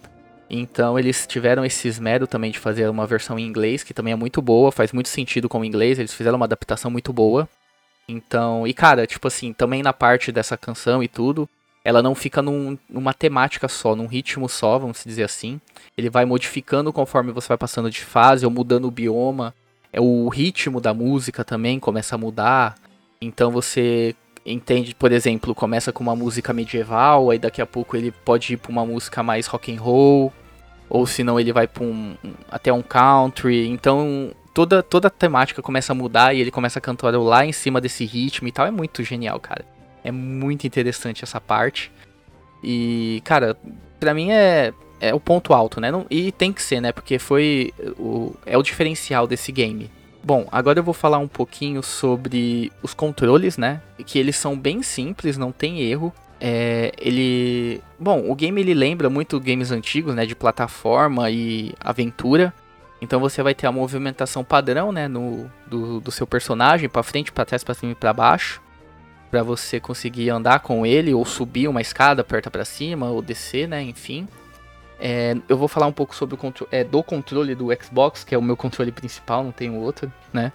Então 0.49 0.99
eles 0.99 1.25
tiveram 1.25 1.63
esse 1.63 1.87
esmero 1.87 2.27
também 2.27 2.51
de 2.51 2.59
fazer 2.59 2.89
uma 2.89 3.07
versão 3.07 3.39
em 3.39 3.45
inglês, 3.45 3.83
que 3.83 3.93
também 3.93 4.11
é 4.11 4.17
muito 4.17 4.41
boa, 4.41 4.71
faz 4.71 4.91
muito 4.91 5.07
sentido 5.07 5.47
com 5.47 5.61
o 5.61 5.65
inglês, 5.65 5.97
eles 5.97 6.13
fizeram 6.13 6.35
uma 6.35 6.45
adaptação 6.45 6.91
muito 6.91 7.13
boa. 7.13 7.47
Então, 8.07 8.67
e 8.67 8.73
cara, 8.73 9.07
tipo 9.07 9.27
assim, 9.27 9.53
também 9.53 9.81
na 9.81 9.93
parte 9.93 10.29
dessa 10.29 10.57
canção 10.57 11.01
e 11.01 11.07
tudo, 11.07 11.47
ela 11.83 12.01
não 12.01 12.13
fica 12.13 12.41
num, 12.41 12.77
numa 12.89 13.13
temática 13.13 13.67
só, 13.67 13.95
num 13.95 14.05
ritmo 14.05 14.47
só, 14.47 14.77
vamos 14.77 15.03
dizer 15.03 15.23
assim. 15.23 15.59
Ele 15.97 16.09
vai 16.09 16.25
modificando 16.25 16.93
conforme 16.93 17.31
você 17.31 17.47
vai 17.47 17.57
passando 17.57 17.89
de 17.89 18.03
fase, 18.03 18.45
ou 18.45 18.51
mudando 18.51 18.85
o 18.85 18.91
bioma. 18.91 19.53
É 19.91 19.99
o 19.99 20.29
ritmo 20.29 20.79
da 20.79 20.93
música 20.93 21.43
também 21.43 21.79
começa 21.79 22.15
a 22.15 22.17
mudar. 22.17 22.75
Então 23.19 23.51
você 23.51 24.15
entende, 24.45 24.95
por 24.95 25.11
exemplo, 25.11 25.55
começa 25.55 25.91
com 25.91 26.03
uma 26.03 26.15
música 26.15 26.53
medieval, 26.53 27.31
aí 27.31 27.39
daqui 27.39 27.61
a 27.61 27.65
pouco 27.65 27.95
ele 27.97 28.11
pode 28.11 28.53
ir 28.53 28.57
para 28.57 28.71
uma 28.71 28.85
música 28.85 29.21
mais 29.23 29.47
rock 29.47 29.73
and 29.75 29.81
roll, 29.81 30.31
ou 30.89 31.05
senão 31.05 31.39
ele 31.39 31.53
vai 31.53 31.67
para 31.67 31.83
um 31.83 32.15
até 32.49 32.71
um 32.71 32.81
country. 32.81 33.67
Então 33.67 34.31
toda 34.53 34.83
toda 34.83 35.07
a 35.07 35.11
temática 35.11 35.61
começa 35.61 35.93
a 35.93 35.95
mudar 35.95 36.33
e 36.33 36.41
ele 36.41 36.51
começa 36.51 36.79
a 36.79 36.81
cantar 36.81 37.15
lá 37.17 37.45
em 37.45 37.51
cima 37.51 37.81
desse 37.81 38.05
ritmo 38.05 38.47
e 38.47 38.51
tal. 38.51 38.67
É 38.67 38.71
muito 38.71 39.03
genial, 39.03 39.39
cara. 39.39 39.65
É 40.03 40.11
muito 40.11 40.65
interessante 40.65 41.23
essa 41.23 41.39
parte. 41.39 41.91
E, 42.63 43.21
cara, 43.23 43.57
pra 43.99 44.13
mim 44.13 44.31
é, 44.31 44.73
é 44.99 45.13
o 45.13 45.19
ponto 45.19 45.53
alto, 45.53 45.81
né? 45.81 45.91
Não, 45.91 46.05
e 46.09 46.31
tem 46.31 46.53
que 46.53 46.61
ser, 46.61 46.79
né? 46.79 46.91
Porque 46.91 47.17
foi 47.17 47.73
o, 47.97 48.33
é 48.45 48.57
o 48.57 48.61
diferencial 48.61 49.27
desse 49.27 49.51
game. 49.51 49.89
Bom, 50.23 50.47
agora 50.51 50.79
eu 50.79 50.83
vou 50.83 50.93
falar 50.93 51.17
um 51.17 51.27
pouquinho 51.27 51.81
sobre 51.81 52.71
os 52.83 52.93
controles, 52.93 53.57
né? 53.57 53.81
Que 54.05 54.19
eles 54.19 54.35
são 54.35 54.57
bem 54.57 54.83
simples, 54.83 55.37
não 55.37 55.51
tem 55.51 55.81
erro. 55.81 56.13
É, 56.39 56.91
ele, 56.99 57.81
bom, 57.99 58.29
o 58.29 58.35
game 58.35 58.59
ele 58.61 58.73
lembra 58.73 59.09
muito 59.09 59.39
games 59.39 59.71
antigos, 59.71 60.13
né? 60.13 60.25
De 60.25 60.35
plataforma 60.35 61.29
e 61.31 61.73
aventura. 61.79 62.53
Então 63.01 63.19
você 63.19 63.41
vai 63.41 63.55
ter 63.55 63.65
a 63.65 63.71
movimentação 63.71 64.43
padrão, 64.43 64.91
né? 64.91 65.07
No, 65.07 65.49
do, 65.65 65.99
do 65.99 66.11
seu 66.11 66.27
personagem, 66.27 66.87
para 66.87 67.01
frente, 67.01 67.31
para 67.31 67.45
trás, 67.45 67.63
para 67.63 67.73
cima 67.73 67.93
e 67.93 67.95
para 67.95 68.13
baixo 68.13 68.61
para 69.31 69.41
você 69.41 69.79
conseguir 69.79 70.29
andar 70.29 70.59
com 70.59 70.85
ele 70.85 71.13
ou 71.13 71.25
subir 71.25 71.69
uma 71.69 71.81
escada, 71.81 72.21
aperta 72.21 72.51
para 72.51 72.65
cima 72.65 73.09
ou 73.09 73.21
descer, 73.21 73.67
né? 73.67 73.81
Enfim. 73.81 74.27
É, 74.99 75.35
eu 75.49 75.57
vou 75.57 75.67
falar 75.67 75.87
um 75.87 75.91
pouco 75.91 76.13
sobre 76.13 76.35
o 76.35 76.37
contro 76.37 76.67
é, 76.71 76.83
do 76.83 77.01
controle 77.01 77.55
do 77.55 77.69
Xbox, 77.81 78.23
que 78.23 78.35
é 78.35 78.37
o 78.37 78.41
meu 78.41 78.55
controle 78.55 78.91
principal, 78.91 79.43
não 79.43 79.51
tenho 79.51 79.75
outro, 79.75 80.11
né? 80.31 80.51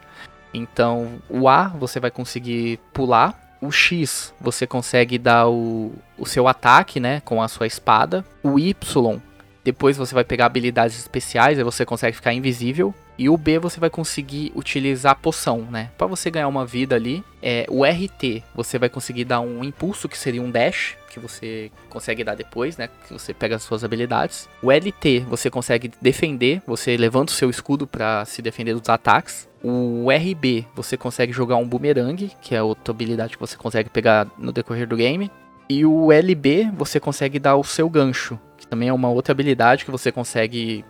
Então, 0.55 1.21
o 1.29 1.49
A 1.49 1.69
você 1.69 1.99
vai 1.99 2.11
conseguir 2.11 2.79
pular, 2.93 3.59
o 3.61 3.73
X 3.73 4.33
você 4.41 4.67
consegue 4.67 5.19
dar 5.19 5.49
o, 5.49 5.93
o 6.17 6.27
seu 6.27 6.47
ataque, 6.47 7.01
né, 7.01 7.21
com 7.25 7.43
a 7.43 7.49
sua 7.49 7.67
espada. 7.67 8.25
O 8.43 8.59
Y, 8.59 9.21
depois 9.65 9.97
você 9.97 10.15
vai 10.15 10.23
pegar 10.23 10.47
habilidades 10.47 10.99
especiais, 10.99 11.59
aí 11.59 11.65
você 11.65 11.85
consegue 11.85 12.15
ficar 12.17 12.33
invisível. 12.33 12.95
E 13.19 13.29
o 13.29 13.37
B 13.37 13.59
você 13.59 13.81
vai 13.81 13.89
conseguir 13.89 14.53
utilizar 14.55 15.17
poção, 15.17 15.63
né? 15.71 15.91
Para 15.97 16.07
você 16.07 16.31
ganhar 16.31 16.49
uma 16.49 16.67
vida 16.67 16.95
ali. 16.95 17.25
É, 17.43 17.67
o 17.69 17.85
RT 17.85 18.43
você 18.55 18.79
vai 18.79 18.89
conseguir 18.89 19.25
dar 19.25 19.41
um 19.41 19.65
impulso, 19.65 20.09
que 20.09 20.19
seria 20.19 20.43
um 20.43 20.51
dash, 20.51 20.97
que 21.11 21.21
você 21.21 21.71
consegue 21.89 22.23
dar 22.23 22.35
depois, 22.35 22.77
né? 22.77 22.89
Que 23.07 23.13
você 23.13 23.33
pega 23.33 23.57
as 23.57 23.63
suas 23.63 23.83
habilidades. 23.83 24.49
O 24.63 24.71
LT 24.71 25.21
você 25.29 25.49
consegue 25.49 25.91
defender, 26.01 26.63
você 26.67 26.97
levanta 26.97 27.33
o 27.33 27.35
seu 27.35 27.49
escudo 27.49 27.87
para 27.87 28.25
se 28.27 28.43
defender 28.43 28.75
dos 28.75 28.89
ataques. 28.89 29.49
O 29.63 30.09
RB 30.11 30.67
você 30.75 30.97
consegue 30.97 31.33
jogar 31.33 31.57
um 31.57 31.67
boomerang, 31.67 32.31
que 32.43 32.55
é 32.55 32.63
outra 32.63 32.93
habilidade 32.93 33.35
que 33.35 33.41
você 33.41 33.57
consegue 33.57 33.89
pegar 33.89 34.27
no 34.39 34.53
decorrer 34.53 34.87
do 34.87 34.97
game. 34.97 35.31
E 35.69 35.85
o 35.85 36.13
LB 36.13 36.71
você 36.77 37.01
consegue 37.01 37.39
dar 37.39 37.57
o 37.57 37.65
seu 37.65 37.89
gancho, 37.89 38.39
que 38.59 38.67
também 38.67 38.89
é 38.89 38.93
uma 38.93 39.09
outra 39.09 39.33
habilidade 39.33 39.85
que 39.85 39.91
você 39.91 40.13
consegue 40.13 40.85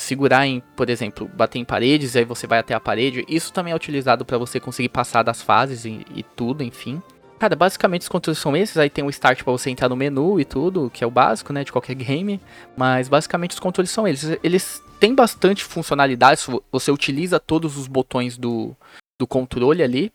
segurar 0.00 0.46
em, 0.46 0.60
por 0.74 0.90
exemplo, 0.90 1.28
bater 1.34 1.58
em 1.58 1.64
paredes, 1.64 2.16
aí 2.16 2.24
você 2.24 2.46
vai 2.46 2.58
até 2.58 2.74
a 2.74 2.80
parede. 2.80 3.24
Isso 3.28 3.52
também 3.52 3.72
é 3.72 3.76
utilizado 3.76 4.24
para 4.24 4.38
você 4.38 4.58
conseguir 4.58 4.88
passar 4.88 5.22
das 5.22 5.42
fases 5.42 5.84
e, 5.84 6.04
e, 6.14 6.22
tudo, 6.22 6.62
enfim. 6.62 7.02
Cara, 7.38 7.56
basicamente 7.56 8.02
os 8.02 8.08
controles 8.08 8.38
são 8.38 8.54
esses, 8.54 8.76
aí 8.76 8.90
tem 8.90 9.02
o 9.02 9.08
start 9.08 9.42
para 9.42 9.52
você 9.52 9.70
entrar 9.70 9.88
no 9.88 9.96
menu 9.96 10.38
e 10.38 10.44
tudo, 10.44 10.90
que 10.92 11.02
é 11.02 11.06
o 11.06 11.10
básico, 11.10 11.52
né, 11.52 11.64
de 11.64 11.72
qualquer 11.72 11.94
game, 11.94 12.38
mas 12.76 13.08
basicamente 13.08 13.52
os 13.52 13.60
controles 13.60 13.90
são 13.90 14.06
eles. 14.06 14.36
Eles 14.42 14.82
têm 14.98 15.14
bastante 15.14 15.64
funcionalidades, 15.64 16.46
você 16.70 16.90
utiliza 16.90 17.40
todos 17.40 17.78
os 17.78 17.86
botões 17.86 18.36
do, 18.36 18.76
do 19.18 19.26
controle 19.26 19.82
ali, 19.82 20.12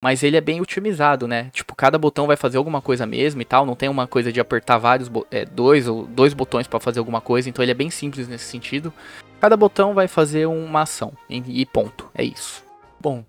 mas 0.00 0.22
ele 0.22 0.36
é 0.36 0.40
bem 0.40 0.60
otimizado, 0.60 1.26
né? 1.26 1.50
Tipo, 1.52 1.74
cada 1.74 1.98
botão 1.98 2.26
vai 2.26 2.36
fazer 2.36 2.56
alguma 2.56 2.80
coisa 2.80 3.04
mesmo 3.04 3.42
e 3.42 3.44
tal. 3.44 3.66
Não 3.66 3.74
tem 3.74 3.88
uma 3.88 4.06
coisa 4.06 4.32
de 4.32 4.40
apertar 4.40 4.78
vários 4.78 5.10
é, 5.30 5.44
dois 5.44 5.88
ou 5.88 6.06
dois 6.06 6.32
botões 6.32 6.66
para 6.66 6.78
fazer 6.78 7.00
alguma 7.00 7.20
coisa. 7.20 7.48
Então 7.48 7.64
ele 7.64 7.72
é 7.72 7.74
bem 7.74 7.90
simples 7.90 8.28
nesse 8.28 8.44
sentido. 8.44 8.92
Cada 9.40 9.56
botão 9.56 9.94
vai 9.94 10.06
fazer 10.06 10.46
uma 10.46 10.82
ação 10.82 11.12
e 11.28 11.66
ponto. 11.66 12.08
É 12.14 12.22
isso. 12.22 12.64
Bom, 13.00 13.24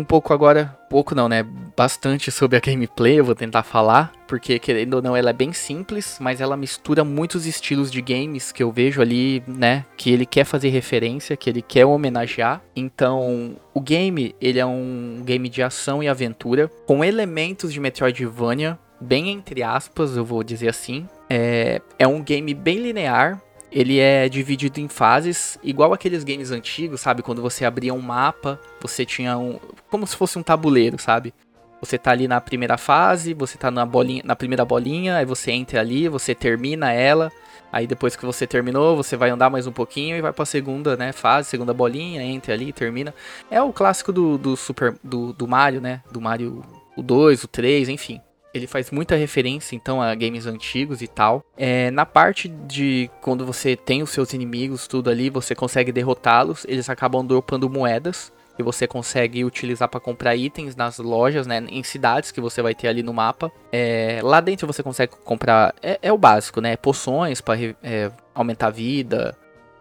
um 0.00 0.04
pouco 0.04 0.32
agora, 0.32 0.76
pouco 0.88 1.14
não, 1.14 1.28
né? 1.28 1.44
Bastante 1.76 2.30
sobre 2.30 2.56
a 2.56 2.60
gameplay, 2.60 3.18
eu 3.18 3.24
vou 3.24 3.34
tentar 3.34 3.62
falar, 3.62 4.12
porque 4.26 4.58
querendo 4.58 4.94
ou 4.94 5.02
não, 5.02 5.16
ela 5.16 5.30
é 5.30 5.32
bem 5.32 5.52
simples, 5.52 6.18
mas 6.20 6.40
ela 6.40 6.56
mistura 6.56 7.04
muitos 7.04 7.46
estilos 7.46 7.90
de 7.90 8.00
games 8.00 8.50
que 8.50 8.62
eu 8.62 8.72
vejo 8.72 9.00
ali, 9.00 9.42
né? 9.46 9.84
Que 9.96 10.10
ele 10.10 10.26
quer 10.26 10.44
fazer 10.44 10.70
referência, 10.70 11.36
que 11.36 11.48
ele 11.48 11.62
quer 11.62 11.84
homenagear. 11.84 12.62
Então, 12.74 13.56
o 13.74 13.80
game, 13.80 14.34
ele 14.40 14.58
é 14.58 14.66
um 14.66 15.22
game 15.24 15.48
de 15.48 15.62
ação 15.62 16.02
e 16.02 16.08
aventura, 16.08 16.68
com 16.86 17.04
elementos 17.04 17.72
de 17.72 17.80
Metroidvania, 17.80 18.78
bem 19.00 19.30
entre 19.30 19.62
aspas, 19.62 20.16
eu 20.16 20.24
vou 20.24 20.42
dizer 20.42 20.68
assim. 20.68 21.06
É, 21.28 21.80
é 21.98 22.06
um 22.06 22.22
game 22.22 22.52
bem 22.54 22.78
linear, 22.78 23.40
ele 23.70 23.98
é 23.98 24.28
dividido 24.28 24.80
em 24.80 24.88
fases, 24.88 25.58
igual 25.62 25.92
aqueles 25.92 26.24
games 26.24 26.50
antigos, 26.50 27.00
sabe? 27.00 27.22
Quando 27.22 27.40
você 27.40 27.64
abria 27.64 27.94
um 27.94 28.00
mapa, 28.00 28.58
você 28.80 29.04
tinha 29.04 29.38
um. 29.38 29.58
Como 29.88 30.06
se 30.06 30.16
fosse 30.16 30.38
um 30.38 30.42
tabuleiro, 30.42 30.98
sabe? 30.98 31.32
Você 31.80 31.96
tá 31.96 32.10
ali 32.10 32.28
na 32.28 32.40
primeira 32.40 32.76
fase, 32.76 33.32
você 33.32 33.56
tá 33.56 33.70
na, 33.70 33.86
bolinha, 33.86 34.22
na 34.24 34.36
primeira 34.36 34.64
bolinha, 34.64 35.16
aí 35.16 35.24
você 35.24 35.50
entra 35.50 35.80
ali, 35.80 36.08
você 36.08 36.34
termina 36.34 36.92
ela. 36.92 37.32
Aí 37.72 37.86
depois 37.86 38.16
que 38.16 38.26
você 38.26 38.46
terminou, 38.46 38.96
você 38.96 39.16
vai 39.16 39.30
andar 39.30 39.48
mais 39.48 39.66
um 39.66 39.72
pouquinho 39.72 40.16
e 40.16 40.20
vai 40.20 40.32
pra 40.32 40.44
segunda, 40.44 40.96
né, 40.96 41.12
fase, 41.12 41.48
segunda 41.48 41.72
bolinha, 41.72 42.22
entra 42.22 42.52
ali, 42.52 42.72
termina. 42.72 43.14
É 43.50 43.62
o 43.62 43.72
clássico 43.72 44.12
do, 44.12 44.36
do 44.36 44.56
Super. 44.56 44.96
Do, 45.02 45.32
do 45.32 45.46
Mario, 45.46 45.80
né? 45.80 46.02
Do 46.10 46.20
Mario 46.20 46.62
o 46.96 47.02
2, 47.02 47.44
o 47.44 47.48
3, 47.48 47.88
enfim. 47.88 48.20
Ele 48.52 48.66
faz 48.66 48.90
muita 48.90 49.14
referência, 49.16 49.76
então, 49.76 50.02
a 50.02 50.14
games 50.14 50.46
antigos 50.46 51.02
e 51.02 51.08
tal. 51.08 51.44
É, 51.56 51.90
na 51.90 52.04
parte 52.04 52.48
de 52.48 53.10
quando 53.20 53.46
você 53.46 53.76
tem 53.76 54.02
os 54.02 54.10
seus 54.10 54.32
inimigos, 54.32 54.86
tudo 54.86 55.08
ali, 55.08 55.30
você 55.30 55.54
consegue 55.54 55.92
derrotá-los. 55.92 56.64
Eles 56.68 56.88
acabam 56.90 57.24
dropando 57.24 57.70
moedas 57.70 58.32
que 58.60 58.62
você 58.62 58.86
consegue 58.86 59.44
utilizar 59.44 59.88
para 59.88 59.98
comprar 59.98 60.36
itens 60.36 60.76
nas 60.76 60.98
lojas, 60.98 61.46
né? 61.46 61.64
Em 61.70 61.82
cidades 61.82 62.30
que 62.30 62.40
você 62.40 62.60
vai 62.60 62.74
ter 62.74 62.88
ali 62.88 63.02
no 63.02 63.12
mapa. 63.12 63.50
É, 63.72 64.20
lá 64.22 64.40
dentro 64.40 64.66
você 64.66 64.82
consegue 64.82 65.14
comprar. 65.24 65.74
É, 65.82 65.98
é 66.02 66.12
o 66.12 66.18
básico, 66.18 66.60
né? 66.60 66.76
Poções 66.76 67.40
para 67.40 67.58
é, 67.82 68.10
aumentar 68.34 68.66
a 68.66 68.70
vida. 68.70 69.36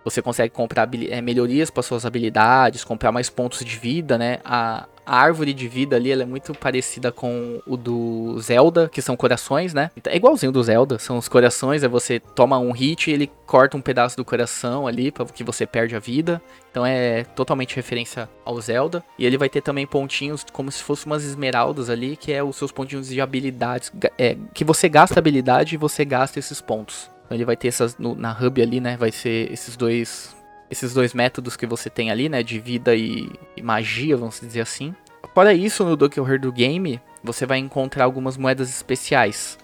Você 0.06 0.22
consegue 0.22 0.54
comprar 0.54 0.90
é, 1.10 1.22
melhorias 1.22 1.70
para 1.70 1.84
suas 1.84 2.06
habilidades, 2.06 2.86
comprar 2.86 3.12
mais 3.12 3.30
pontos 3.30 3.66
de 3.66 3.78
vida, 3.78 4.18
né? 4.18 4.40
A, 4.46 4.88
a 5.10 5.18
árvore 5.18 5.54
de 5.56 5.68
vida 5.68 5.96
ali 5.96 6.12
ela 6.12 6.22
é 6.22 6.26
muito 6.26 6.54
parecida 6.54 7.12
com 7.12 7.60
o 7.66 7.76
do 7.76 8.40
Zelda, 8.40 8.88
que 8.88 9.02
são 9.02 9.18
corações, 9.18 9.74
né? 9.74 9.90
É 10.06 10.16
igualzinho 10.16 10.52
do 10.52 10.62
Zelda, 10.62 11.00
são 11.00 11.18
os 11.18 11.28
corações, 11.28 11.84
é 11.84 11.88
você 11.88 12.20
toma 12.20 12.60
um 12.60 12.72
hit 12.72 13.10
e 13.10 13.14
ele 13.14 13.32
corta 13.48 13.76
um 13.76 13.82
pedaço 13.82 14.16
do 14.16 14.24
coração 14.24 14.86
ali, 14.86 15.12
para 15.12 15.26
que 15.26 15.44
você 15.44 15.66
perde 15.66 15.96
a 15.96 16.00
vida. 16.00 16.40
Então 16.70 16.86
é 16.86 17.24
totalmente 17.24 17.76
referência 17.76 18.30
ao 18.46 18.62
Zelda. 18.62 19.04
E 19.18 19.26
ele 19.26 19.36
vai 19.36 19.50
ter 19.50 19.62
também 19.62 19.88
pontinhos 19.88 20.46
como 20.54 20.72
se 20.72 20.84
fossem 20.84 21.08
umas 21.08 21.26
esmeraldas 21.26 21.90
ali, 21.90 22.16
que 22.16 22.32
é 22.32 22.44
os 22.44 22.56
seus 22.56 22.72
pontinhos 22.72 23.08
de 23.08 23.20
habilidades. 23.20 23.92
É, 24.16 24.38
que 24.54 24.64
você 24.64 24.88
gasta 24.88 25.18
habilidade 25.18 25.74
e 25.74 25.78
você 25.78 26.06
gasta 26.06 26.38
esses 26.38 26.62
pontos. 26.62 27.10
Então 27.26 27.36
ele 27.36 27.46
vai 27.46 27.58
ter 27.58 27.70
essas. 27.70 27.98
No, 27.98 28.14
na 28.14 28.32
hub 28.32 28.62
ali, 28.62 28.80
né? 28.80 28.96
Vai 28.96 29.12
ser 29.12 29.52
esses 29.52 29.76
dois 29.76 30.36
esses 30.70 30.94
dois 30.94 31.14
métodos 31.14 31.56
que 31.56 31.66
você 31.66 31.90
tem 31.90 32.12
ali, 32.12 32.30
né, 32.30 32.44
de 32.44 32.60
vida 32.60 32.96
e, 32.96 33.30
e 33.56 33.62
magia, 33.62 34.16
vamos 34.16 34.40
dizer 34.40 34.62
assim. 34.62 34.94
Fora 35.34 35.54
isso, 35.54 35.84
no 35.84 35.96
decorrer 35.96 36.40
do 36.40 36.52
game, 36.52 37.02
você 37.24 37.46
vai 37.46 37.58
encontrar 37.58 38.04
algumas 38.04 38.38
moedas 38.38 38.70
especiais. 38.70 39.58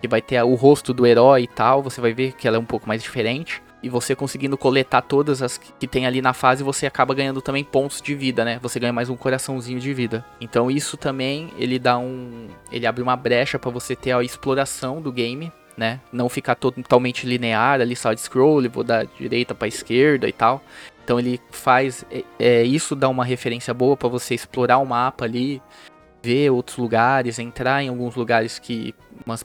Que 0.00 0.08
vai 0.08 0.20
ter 0.20 0.42
o 0.42 0.54
rosto 0.54 0.92
do 0.92 1.06
herói 1.06 1.44
e 1.44 1.46
tal, 1.46 1.82
você 1.82 2.00
vai 2.00 2.12
ver 2.12 2.32
que 2.32 2.46
ela 2.46 2.56
é 2.56 2.60
um 2.60 2.64
pouco 2.64 2.86
mais 2.86 3.02
diferente. 3.02 3.62
e 3.82 3.88
você 3.90 4.16
conseguindo 4.16 4.56
coletar 4.56 5.02
todas 5.02 5.42
as 5.42 5.58
que 5.58 5.86
tem 5.86 6.06
ali 6.06 6.22
na 6.22 6.32
fase, 6.32 6.64
você 6.64 6.86
acaba 6.86 7.14
ganhando 7.14 7.42
também 7.42 7.62
pontos 7.62 8.00
de 8.00 8.14
vida, 8.14 8.42
né? 8.42 8.58
Você 8.62 8.80
ganha 8.80 8.94
mais 8.94 9.10
um 9.10 9.16
coraçãozinho 9.16 9.78
de 9.78 9.92
vida. 9.92 10.24
Então 10.40 10.70
isso 10.70 10.96
também 10.96 11.52
ele 11.58 11.78
dá 11.78 11.98
um, 11.98 12.48
ele 12.72 12.86
abre 12.86 13.02
uma 13.02 13.14
brecha 13.14 13.58
para 13.58 13.70
você 13.70 13.94
ter 13.94 14.12
a 14.12 14.22
exploração 14.22 15.02
do 15.02 15.12
game, 15.12 15.52
né? 15.76 16.00
Não 16.12 16.28
ficar 16.28 16.54
totalmente 16.54 17.26
linear 17.26 17.80
ali 17.80 17.96
side 17.96 18.20
scroll, 18.20 18.68
vou 18.70 18.84
da 18.84 19.04
direita 19.04 19.54
para 19.54 19.68
esquerda 19.68 20.28
e 20.28 20.32
tal. 20.32 20.62
Então 21.04 21.18
ele 21.18 21.40
faz 21.50 22.04
é, 22.10 22.24
é, 22.38 22.62
isso 22.62 22.96
dá 22.96 23.08
uma 23.08 23.24
referência 23.24 23.74
boa 23.74 23.96
para 23.96 24.08
você 24.08 24.34
explorar 24.34 24.78
o 24.78 24.86
mapa 24.86 25.24
ali, 25.24 25.60
ver 26.22 26.50
outros 26.50 26.78
lugares, 26.78 27.38
entrar 27.38 27.82
em 27.82 27.88
alguns 27.88 28.14
lugares 28.14 28.58
que 28.58 28.94
umas 29.26 29.44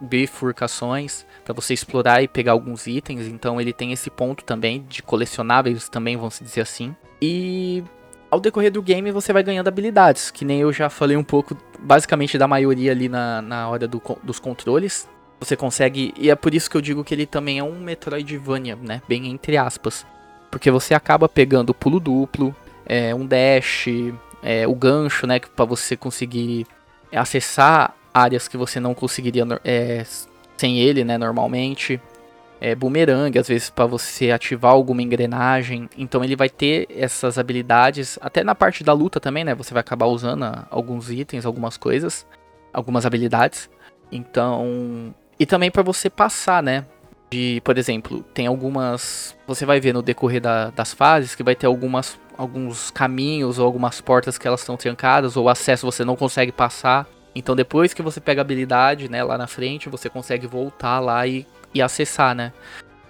bifurcações 0.00 1.24
para 1.44 1.54
você 1.54 1.72
explorar 1.72 2.22
e 2.22 2.28
pegar 2.28 2.52
alguns 2.52 2.86
itens. 2.86 3.26
Então 3.26 3.60
ele 3.60 3.72
tem 3.72 3.92
esse 3.92 4.10
ponto 4.10 4.44
também 4.44 4.84
de 4.88 5.02
colecionáveis 5.02 5.88
também, 5.88 6.16
vamos 6.16 6.38
dizer 6.38 6.60
assim. 6.60 6.94
E 7.20 7.82
ao 8.30 8.38
decorrer 8.38 8.70
do 8.70 8.82
game 8.82 9.10
você 9.10 9.32
vai 9.32 9.42
ganhando 9.42 9.68
habilidades, 9.68 10.30
que 10.30 10.44
nem 10.44 10.60
eu 10.60 10.72
já 10.72 10.90
falei 10.90 11.16
um 11.16 11.24
pouco, 11.24 11.56
basicamente 11.80 12.36
da 12.36 12.46
maioria 12.46 12.92
ali 12.92 13.08
na, 13.08 13.40
na 13.40 13.68
hora 13.68 13.88
do, 13.88 14.02
dos 14.22 14.38
controles. 14.38 15.08
Você 15.40 15.56
consegue, 15.56 16.12
e 16.16 16.30
é 16.30 16.34
por 16.34 16.52
isso 16.52 16.68
que 16.68 16.76
eu 16.76 16.80
digo 16.80 17.04
que 17.04 17.14
ele 17.14 17.26
também 17.26 17.58
é 17.58 17.62
um 17.62 17.78
Metroidvania, 17.78 18.76
né? 18.76 19.00
Bem 19.08 19.28
entre 19.28 19.56
aspas. 19.56 20.04
Porque 20.50 20.70
você 20.70 20.94
acaba 20.94 21.28
pegando 21.28 21.70
o 21.70 21.74
pulo 21.74 22.00
duplo, 22.00 22.54
é, 22.84 23.14
um 23.14 23.26
dash, 23.26 23.86
é, 24.42 24.66
o 24.66 24.74
gancho, 24.74 25.26
né? 25.26 25.38
para 25.38 25.64
você 25.64 25.96
conseguir 25.96 26.66
acessar 27.12 27.94
áreas 28.12 28.48
que 28.48 28.56
você 28.56 28.80
não 28.80 28.94
conseguiria 28.94 29.44
é, 29.64 30.04
sem 30.56 30.78
ele, 30.78 31.04
né? 31.04 31.16
Normalmente. 31.18 32.00
É, 32.60 32.74
boomerang, 32.74 33.38
às 33.38 33.46
vezes 33.46 33.70
para 33.70 33.86
você 33.86 34.32
ativar 34.32 34.72
alguma 34.72 35.00
engrenagem. 35.00 35.88
Então 35.96 36.24
ele 36.24 36.34
vai 36.34 36.48
ter 36.48 36.88
essas 36.90 37.38
habilidades, 37.38 38.18
até 38.20 38.42
na 38.42 38.52
parte 38.52 38.82
da 38.82 38.92
luta 38.92 39.20
também, 39.20 39.44
né? 39.44 39.54
Você 39.54 39.72
vai 39.72 39.80
acabar 39.80 40.06
usando 40.06 40.66
alguns 40.68 41.08
itens, 41.08 41.46
algumas 41.46 41.76
coisas, 41.76 42.26
algumas 42.72 43.06
habilidades. 43.06 43.70
Então, 44.10 45.14
e 45.38 45.46
também 45.46 45.70
para 45.70 45.82
você 45.82 46.10
passar, 46.10 46.62
né? 46.62 46.84
De, 47.30 47.60
por 47.62 47.76
exemplo, 47.76 48.22
tem 48.34 48.46
algumas. 48.46 49.36
Você 49.46 49.64
vai 49.66 49.80
ver 49.80 49.92
no 49.92 50.02
decorrer 50.02 50.40
da, 50.40 50.70
das 50.70 50.92
fases 50.92 51.34
que 51.34 51.42
vai 51.42 51.54
ter 51.54 51.66
algumas, 51.66 52.18
alguns 52.36 52.90
caminhos 52.90 53.58
ou 53.58 53.66
algumas 53.66 54.00
portas 54.00 54.38
que 54.38 54.48
elas 54.48 54.60
estão 54.60 54.76
trancadas, 54.76 55.36
ou 55.36 55.48
acesso 55.48 55.86
você 55.86 56.04
não 56.04 56.16
consegue 56.16 56.50
passar. 56.50 57.06
Então 57.34 57.54
depois 57.54 57.92
que 57.92 58.02
você 58.02 58.20
pega 58.20 58.40
a 58.40 58.42
habilidade, 58.42 59.10
né, 59.10 59.22
lá 59.22 59.36
na 59.36 59.46
frente, 59.46 59.88
você 59.88 60.08
consegue 60.08 60.46
voltar 60.46 60.98
lá 61.00 61.26
e, 61.26 61.46
e 61.74 61.82
acessar, 61.82 62.34
né? 62.34 62.52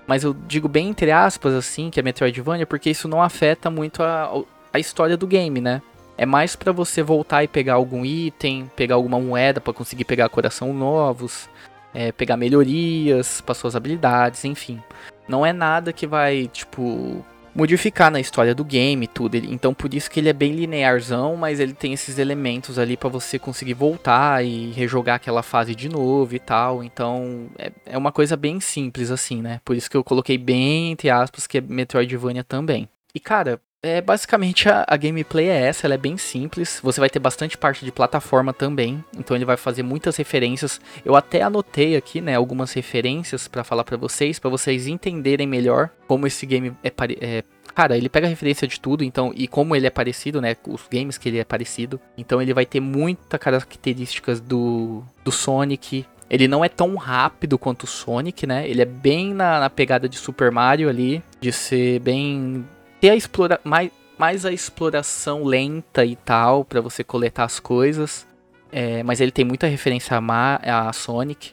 Mas 0.06 0.25
eu 0.25 0.35
digo 0.35 0.68
bem 0.68 0.88
entre 0.88 1.12
aspas, 1.12 1.54
assim, 1.54 1.88
que 1.88 2.00
é 2.00 2.02
Metroidvania, 2.02 2.66
porque 2.66 2.90
isso 2.90 3.06
não 3.06 3.23
afeta 3.23 3.70
muito 3.70 4.02
a, 4.02 4.42
a 4.73 4.78
história 4.78 5.16
do 5.16 5.26
game, 5.26 5.61
né? 5.61 5.80
É 6.16 6.26
mais 6.26 6.56
para 6.56 6.73
você 6.73 7.02
voltar 7.02 7.44
e 7.44 7.49
pegar 7.49 7.75
algum 7.75 8.04
item, 8.04 8.68
pegar 8.75 8.97
alguma 8.97 9.20
moeda 9.20 9.61
para 9.61 9.73
conseguir 9.73 10.04
pegar 10.04 10.28
coração 10.28 10.75
novos 10.75 11.49
é, 11.95 12.12
pegar 12.12 12.37
melhorias 12.37 13.40
para 13.40 13.54
suas 13.54 13.75
habilidades, 13.75 14.45
enfim. 14.45 14.83
Não 15.28 15.45
é 15.45 15.52
nada 15.52 15.92
que 15.92 16.07
vai, 16.07 16.49
tipo, 16.49 17.25
modificar 17.59 18.09
na 18.11 18.21
história 18.21 18.54
do 18.54 18.64
game 18.64 19.07
tudo. 19.09 19.37
Então 19.37 19.75
por 19.75 19.92
isso 19.92 20.09
que 20.09 20.21
ele 20.21 20.28
é 20.28 20.33
bem 20.33 20.52
linearzão, 20.52 21.37
mas 21.37 21.59
ele 21.59 21.73
tem 21.73 21.92
esses 21.92 22.16
elementos 22.16 22.78
ali 22.78 22.97
para 22.97 23.09
você 23.09 23.37
conseguir 23.37 23.75
voltar 23.75 24.45
e 24.45 24.71
rejogar 24.71 25.16
aquela 25.16 25.42
fase 25.42 25.75
de 25.75 25.88
novo 25.88 26.37
e 26.37 26.38
tal. 26.38 26.85
Então 26.85 27.49
é, 27.59 27.73
é 27.87 27.99
uma 27.99 28.12
coisa 28.12 28.37
bem 28.37 28.61
simples 28.61 29.11
assim, 29.11 29.42
né? 29.42 29.61
Por 29.64 29.76
isso 29.76 29.90
que 29.90 29.97
eu 29.97 30.04
coloquei 30.04 30.38
bem 30.38 30.92
entre 30.92 31.11
aspas 31.11 31.49
que 31.49 31.59
é 31.59 31.61
Metroidvania 31.61 32.45
também. 32.45 32.88
E 33.12 33.18
cara, 33.18 33.61
é, 33.82 34.00
basicamente 34.00 34.68
a, 34.68 34.85
a, 34.88 34.97
gameplay 34.97 35.49
é 35.49 35.66
essa, 35.66 35.87
ela 35.87 35.94
é 35.94 35.99
bem 35.99 36.16
simples. 36.16 36.80
Você 36.82 36.99
vai 36.99 37.08
ter 37.08 37.18
bastante 37.18 37.56
parte 37.56 37.85
de 37.85 37.92
plataforma 37.92 38.52
também, 38.52 39.04
então 39.16 39.37
ele 39.37 39.44
vai 39.44 39.56
fazer 39.56 39.82
muitas 39.82 40.16
referências. 40.16 40.80
Eu 41.04 41.14
até 41.14 41.42
anotei 41.42 41.97
aqui, 41.97 42.20
né, 42.20 42.35
algumas 42.35 42.73
referências 42.73 43.47
para 43.47 43.62
falar 43.62 43.85
para 43.85 43.97
vocês, 43.97 44.38
para 44.38 44.50
vocês 44.50 44.87
entenderem 44.87 45.47
melhor 45.47 45.90
como 46.08 46.26
esse 46.26 46.44
game 46.44 46.73
é, 46.82 46.92
é, 47.20 47.44
cara, 47.73 47.97
ele 47.97 48.08
pega 48.08 48.26
referência 48.26 48.66
de 48.66 48.80
tudo, 48.80 49.04
então 49.04 49.32
e 49.37 49.47
como 49.47 49.76
ele 49.76 49.87
é 49.87 49.90
parecido, 49.90 50.40
né, 50.40 50.56
os 50.66 50.82
games 50.90 51.16
que 51.16 51.28
ele 51.28 51.38
é 51.38 51.44
parecido. 51.44 52.00
Então 52.16 52.42
ele 52.42 52.52
vai 52.52 52.66
ter 52.66 52.80
muitas 52.80 53.38
características 53.38 54.40
do 54.40 55.05
do 55.24 55.31
Sonic, 55.31 56.05
ele 56.31 56.48
não 56.48 56.64
é 56.64 56.68
tão 56.68 56.96
rápido 56.96 57.59
quanto 57.59 57.85
o 57.85 57.87
Sonic, 57.87 58.46
né? 58.46 58.68
Ele 58.68 58.83
é 58.83 58.85
bem 58.85 59.33
na, 59.33 59.61
na, 59.61 59.70
pegada 59.70 60.09
de 60.09 60.18
Super 60.18 60.50
Mario 60.50 60.88
ali, 60.88 61.22
de 61.40 61.50
ser 61.53 62.00
bem 62.00 62.66
ter 63.00 63.11
a 63.11 63.16
explora 63.16 63.61
mais, 63.64 63.90
mais 64.18 64.44
a 64.44 64.52
exploração 64.52 65.44
lenta 65.44 66.04
e 66.04 66.16
tal 66.16 66.64
para 66.64 66.80
você 66.80 67.04
coletar 67.04 67.44
as 67.44 67.61
coisas. 67.61 68.26
É, 68.70 69.02
mas 69.02 69.20
ele 69.20 69.30
tem 69.30 69.44
muita 69.44 69.66
referência 69.66 70.16
a, 70.16 70.20
Ma 70.20 70.56
a 70.62 70.92
Sonic. 70.92 71.52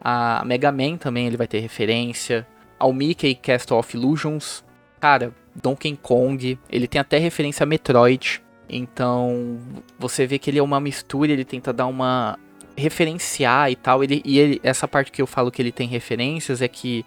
A 0.00 0.42
Mega 0.44 0.72
Man 0.72 0.96
também 0.96 1.26
ele 1.26 1.36
vai 1.36 1.46
ter 1.46 1.60
referência. 1.60 2.46
Ao 2.78 2.92
Mickey 2.92 3.34
Castle 3.34 3.78
of 3.78 3.96
Illusions. 3.96 4.64
Cara, 5.00 5.32
Donkey 5.54 5.96
Kong. 5.96 6.58
Ele 6.68 6.88
tem 6.88 7.00
até 7.00 7.18
referência 7.18 7.64
a 7.64 7.66
Metroid. 7.66 8.42
Então 8.68 9.58
você 9.98 10.26
vê 10.26 10.38
que 10.38 10.50
ele 10.50 10.58
é 10.58 10.62
uma 10.62 10.80
mistura. 10.80 11.32
Ele 11.32 11.44
tenta 11.44 11.72
dar 11.72 11.86
uma 11.86 12.38
referenciar 12.76 13.70
e 13.70 13.76
tal. 13.76 14.02
Ele, 14.02 14.20
e 14.24 14.38
ele, 14.38 14.60
essa 14.62 14.88
parte 14.88 15.10
que 15.10 15.22
eu 15.22 15.26
falo 15.26 15.50
que 15.50 15.62
ele 15.62 15.72
tem 15.72 15.88
referências 15.88 16.60
é 16.60 16.68
que 16.68 17.04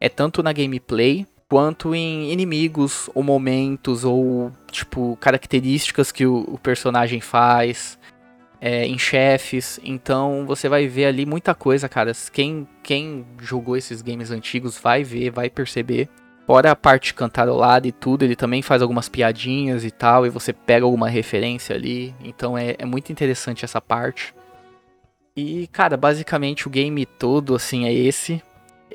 é 0.00 0.08
tanto 0.08 0.42
na 0.42 0.52
gameplay 0.52 1.26
quanto 1.48 1.94
em 1.94 2.32
inimigos 2.32 3.08
ou 3.14 3.22
momentos 3.22 4.04
ou 4.04 4.52
tipo 4.70 5.16
características 5.20 6.10
que 6.10 6.26
o, 6.26 6.38
o 6.48 6.58
personagem 6.58 7.20
faz 7.20 7.98
é, 8.60 8.86
em 8.86 8.98
chefes. 8.98 9.80
Então 9.84 10.44
você 10.46 10.68
vai 10.68 10.86
ver 10.86 11.06
ali 11.06 11.24
muita 11.24 11.54
coisa 11.54 11.88
cara. 11.88 12.12
Quem 12.32 12.66
quem 12.82 13.24
jogou 13.40 13.76
esses 13.76 14.02
games 14.02 14.30
antigos 14.30 14.78
vai 14.78 15.04
ver 15.04 15.30
vai 15.30 15.48
perceber. 15.48 16.08
Fora 16.46 16.70
a 16.70 16.76
parte 16.76 17.12
cantarolada 17.12 17.88
e 17.88 17.92
tudo 17.92 18.24
ele 18.24 18.36
também 18.36 18.62
faz 18.62 18.80
algumas 18.80 19.08
piadinhas 19.08 19.84
e 19.84 19.90
tal 19.90 20.24
e 20.24 20.30
você 20.30 20.52
pega 20.52 20.84
alguma 20.84 21.08
referência 21.08 21.74
ali. 21.74 22.14
Então 22.22 22.56
é, 22.56 22.76
é 22.78 22.84
muito 22.84 23.10
interessante 23.10 23.64
essa 23.64 23.80
parte. 23.80 24.34
E 25.36 25.66
cara 25.68 25.96
basicamente 25.96 26.66
o 26.66 26.70
game 26.70 27.04
todo 27.04 27.54
assim 27.54 27.84
é 27.84 27.92
esse 27.92 28.42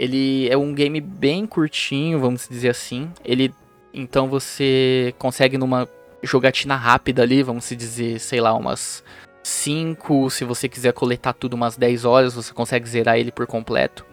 ele 0.02 0.50
é 0.50 0.58
um 0.58 0.74
game 0.74 1.00
bem 1.00 1.46
curtinho, 1.46 2.20
vamos 2.20 2.48
dizer 2.50 2.70
assim. 2.70 3.12
Ele 3.24 3.54
então 3.94 4.28
você 4.28 5.14
consegue 5.20 5.60
numa 5.60 5.88
jogatina 6.24 6.76
rápida 6.76 7.22
ali, 7.22 7.44
vamos 7.44 7.70
dizer, 7.70 8.20
sei 8.20 8.42
lá, 8.42 8.52
umas 8.52 9.04
5, 9.44 10.32
se 10.32 10.44
você 10.44 10.68
quiser 10.68 10.92
coletar 10.92 11.34
tudo 11.34 11.54
umas 11.54 11.78
10 11.78 12.04
horas, 12.04 12.34
você 12.34 12.52
consegue 12.52 12.90
zerar 12.90 13.20
ele 13.20 13.32
por 13.32 13.46
completo. 13.46 14.04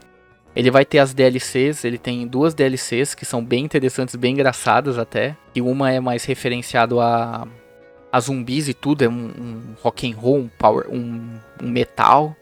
Ele 0.54 0.70
vai 0.70 0.84
ter 0.84 0.98
as 0.98 1.14
DLCs, 1.14 1.84
ele 1.84 1.96
tem 1.96 2.26
duas 2.26 2.52
DLCs 2.52 3.14
que 3.14 3.24
são 3.24 3.42
bem 3.42 3.64
interessantes, 3.64 4.14
bem 4.14 4.34
engraçadas 4.34 4.98
até. 4.98 5.34
E 5.54 5.62
uma 5.62 5.90
é 5.90 6.00
mais 6.00 6.22
referenciado 6.26 7.00
a, 7.00 7.48
a 8.12 8.20
zumbis 8.20 8.68
e 8.68 8.74
tudo, 8.74 9.04
é 9.04 9.08
um, 9.08 9.30
um 9.38 9.74
rock 9.82 10.10
and 10.10 10.16
roll, 10.16 10.36
um 10.36 10.48
power, 10.48 10.86
um, 10.90 11.38
um 11.62 11.68
metal. 11.70 12.36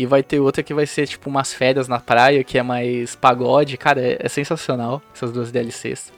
E 0.00 0.06
vai 0.06 0.22
ter 0.22 0.40
outra 0.40 0.62
que 0.62 0.72
vai 0.72 0.86
ser 0.86 1.06
tipo 1.06 1.28
umas 1.28 1.52
férias 1.52 1.86
na 1.86 2.00
praia, 2.00 2.42
que 2.42 2.56
é 2.56 2.62
mais 2.62 3.14
pagode. 3.14 3.76
Cara, 3.76 4.00
é, 4.00 4.16
é 4.18 4.28
sensacional 4.30 5.02
essas 5.14 5.30
duas 5.30 5.52
DLCs. 5.52 6.10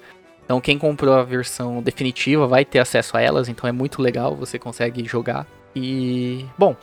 Então 0.45 0.61
quem 0.61 0.79
comprou 0.79 1.12
a 1.14 1.25
versão 1.25 1.83
definitiva 1.83 2.47
vai 2.47 2.64
ter 2.64 2.79
acesso 2.79 3.16
a 3.16 3.21
elas, 3.21 3.49
então 3.49 3.68
é 3.68 3.73
muito 3.73 4.01
legal, 4.01 4.37
você 4.37 4.57
consegue 4.57 5.05
jogar. 5.05 5.49
E, 5.75 6.47
bom, 6.57 6.77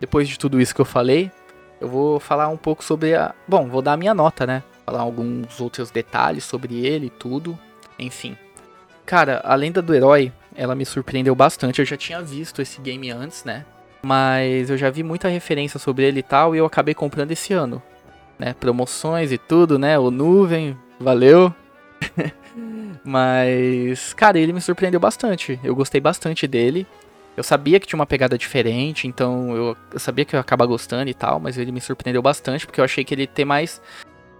depois 0.00 0.26
de 0.26 0.38
tudo 0.38 0.58
isso 0.58 0.74
que 0.74 0.80
eu 0.80 0.86
falei, 0.86 1.30
eu 1.78 1.86
vou 1.86 2.18
falar 2.18 2.48
um 2.48 2.56
pouco 2.56 2.82
sobre 2.82 3.14
a. 3.14 3.34
Bom, 3.46 3.68
vou 3.68 3.82
dar 3.82 3.92
a 3.92 3.98
minha 3.98 4.14
nota, 4.14 4.46
né? 4.46 4.62
Falar 4.86 5.02
alguns 5.02 5.60
outros 5.60 5.90
detalhes 5.90 6.44
sobre 6.44 6.86
ele 6.86 7.08
e 7.08 7.10
tudo. 7.10 7.58
Enfim. 7.98 8.38
Cara, 9.04 9.42
a 9.44 9.54
lenda 9.54 9.82
do 9.82 9.94
herói, 9.94 10.32
ela 10.56 10.74
me 10.74 10.86
surpreendeu 10.86 11.34
bastante. 11.34 11.80
Eu 11.80 11.84
já 11.84 11.98
tinha 11.98 12.22
visto 12.22 12.62
esse 12.62 12.80
game 12.80 13.10
antes, 13.10 13.44
né? 13.44 13.66
Mas 14.02 14.70
eu 14.70 14.76
já 14.76 14.90
vi 14.90 15.02
muita 15.02 15.28
referência 15.28 15.78
sobre 15.78 16.04
ele 16.04 16.20
e 16.20 16.22
tal, 16.22 16.54
e 16.54 16.58
eu 16.58 16.66
acabei 16.66 16.94
comprando 16.94 17.32
esse 17.32 17.52
ano. 17.52 17.82
Né? 18.38 18.54
Promoções 18.54 19.32
e 19.32 19.38
tudo, 19.38 19.78
né? 19.78 19.98
O 19.98 20.10
nuvem, 20.10 20.76
valeu. 21.00 21.52
Mas, 23.04 24.12
cara, 24.14 24.38
ele 24.38 24.52
me 24.52 24.60
surpreendeu 24.60 25.00
bastante. 25.00 25.58
Eu 25.64 25.74
gostei 25.74 26.00
bastante 26.00 26.46
dele. 26.46 26.86
Eu 27.36 27.44
sabia 27.44 27.78
que 27.78 27.86
tinha 27.86 27.98
uma 27.98 28.06
pegada 28.06 28.36
diferente, 28.36 29.06
então 29.06 29.56
eu, 29.56 29.76
eu, 29.92 29.98
sabia 30.00 30.24
que 30.24 30.34
eu 30.34 30.38
ia 30.38 30.40
acabar 30.40 30.66
gostando 30.66 31.08
e 31.08 31.14
tal, 31.14 31.38
mas 31.38 31.56
ele 31.56 31.70
me 31.70 31.80
surpreendeu 31.80 32.20
bastante, 32.20 32.66
porque 32.66 32.80
eu 32.80 32.84
achei 32.84 33.04
que 33.04 33.14
ele 33.14 33.22
ia 33.22 33.28
ter 33.28 33.44
mais. 33.44 33.80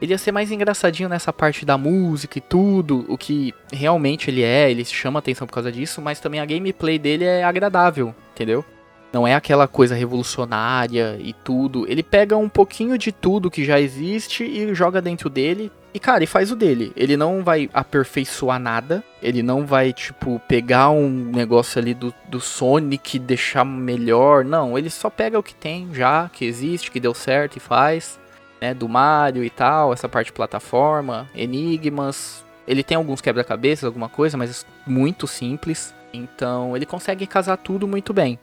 Ele 0.02 0.12
ia 0.12 0.18
ser 0.18 0.32
mais 0.32 0.50
engraçadinho 0.50 1.08
nessa 1.08 1.32
parte 1.32 1.64
da 1.64 1.78
música 1.78 2.38
e 2.38 2.40
tudo, 2.40 3.06
o 3.08 3.16
que 3.16 3.54
realmente 3.72 4.30
ele 4.30 4.42
é, 4.42 4.68
ele 4.68 4.84
chama 4.84 5.20
atenção 5.20 5.46
por 5.46 5.52
causa 5.54 5.70
disso, 5.70 6.02
mas 6.02 6.18
também 6.18 6.40
a 6.40 6.44
gameplay 6.44 6.98
dele 6.98 7.24
é 7.24 7.44
agradável, 7.44 8.12
entendeu? 8.32 8.64
Não 9.12 9.26
é 9.26 9.34
aquela 9.34 9.66
coisa 9.66 9.94
revolucionária 9.94 11.16
e 11.18 11.32
tudo. 11.32 11.86
Ele 11.90 12.02
pega 12.02 12.36
um 12.36 12.48
pouquinho 12.48 12.98
de 12.98 13.10
tudo 13.10 13.50
que 13.50 13.64
já 13.64 13.80
existe 13.80 14.44
e 14.44 14.74
joga 14.74 15.00
dentro 15.00 15.30
dele. 15.30 15.72
E, 15.94 15.98
cara, 15.98 16.22
e 16.22 16.26
faz 16.26 16.52
o 16.52 16.56
dele. 16.56 16.92
Ele 16.94 17.16
não 17.16 17.42
vai 17.42 17.70
aperfeiçoar 17.72 18.58
nada. 18.58 19.02
Ele 19.22 19.42
não 19.42 19.64
vai, 19.64 19.92
tipo, 19.92 20.40
pegar 20.46 20.90
um 20.90 21.08
negócio 21.08 21.80
ali 21.80 21.94
do, 21.94 22.12
do 22.28 22.40
Sonic 22.40 23.16
e 23.16 23.20
deixar 23.20 23.64
melhor. 23.64 24.44
Não, 24.44 24.76
ele 24.76 24.90
só 24.90 25.08
pega 25.08 25.38
o 25.38 25.42
que 25.42 25.54
tem 25.54 25.88
já, 25.92 26.28
que 26.32 26.44
existe, 26.44 26.90
que 26.90 27.00
deu 27.00 27.14
certo 27.14 27.56
e 27.56 27.60
faz. 27.60 28.20
Né, 28.60 28.74
do 28.74 28.88
Mario 28.88 29.44
e 29.44 29.50
tal, 29.50 29.92
essa 29.92 30.08
parte 30.08 30.26
de 30.26 30.32
plataforma, 30.32 31.28
enigmas. 31.34 32.44
Ele 32.66 32.82
tem 32.82 32.96
alguns 32.96 33.20
quebra-cabeças, 33.20 33.84
alguma 33.84 34.08
coisa, 34.08 34.36
mas 34.36 34.66
muito 34.86 35.26
simples. 35.26 35.94
Então 36.12 36.76
ele 36.76 36.84
consegue 36.84 37.26
casar 37.26 37.56
tudo 37.56 37.86
muito 37.86 38.12
bem. 38.12 38.38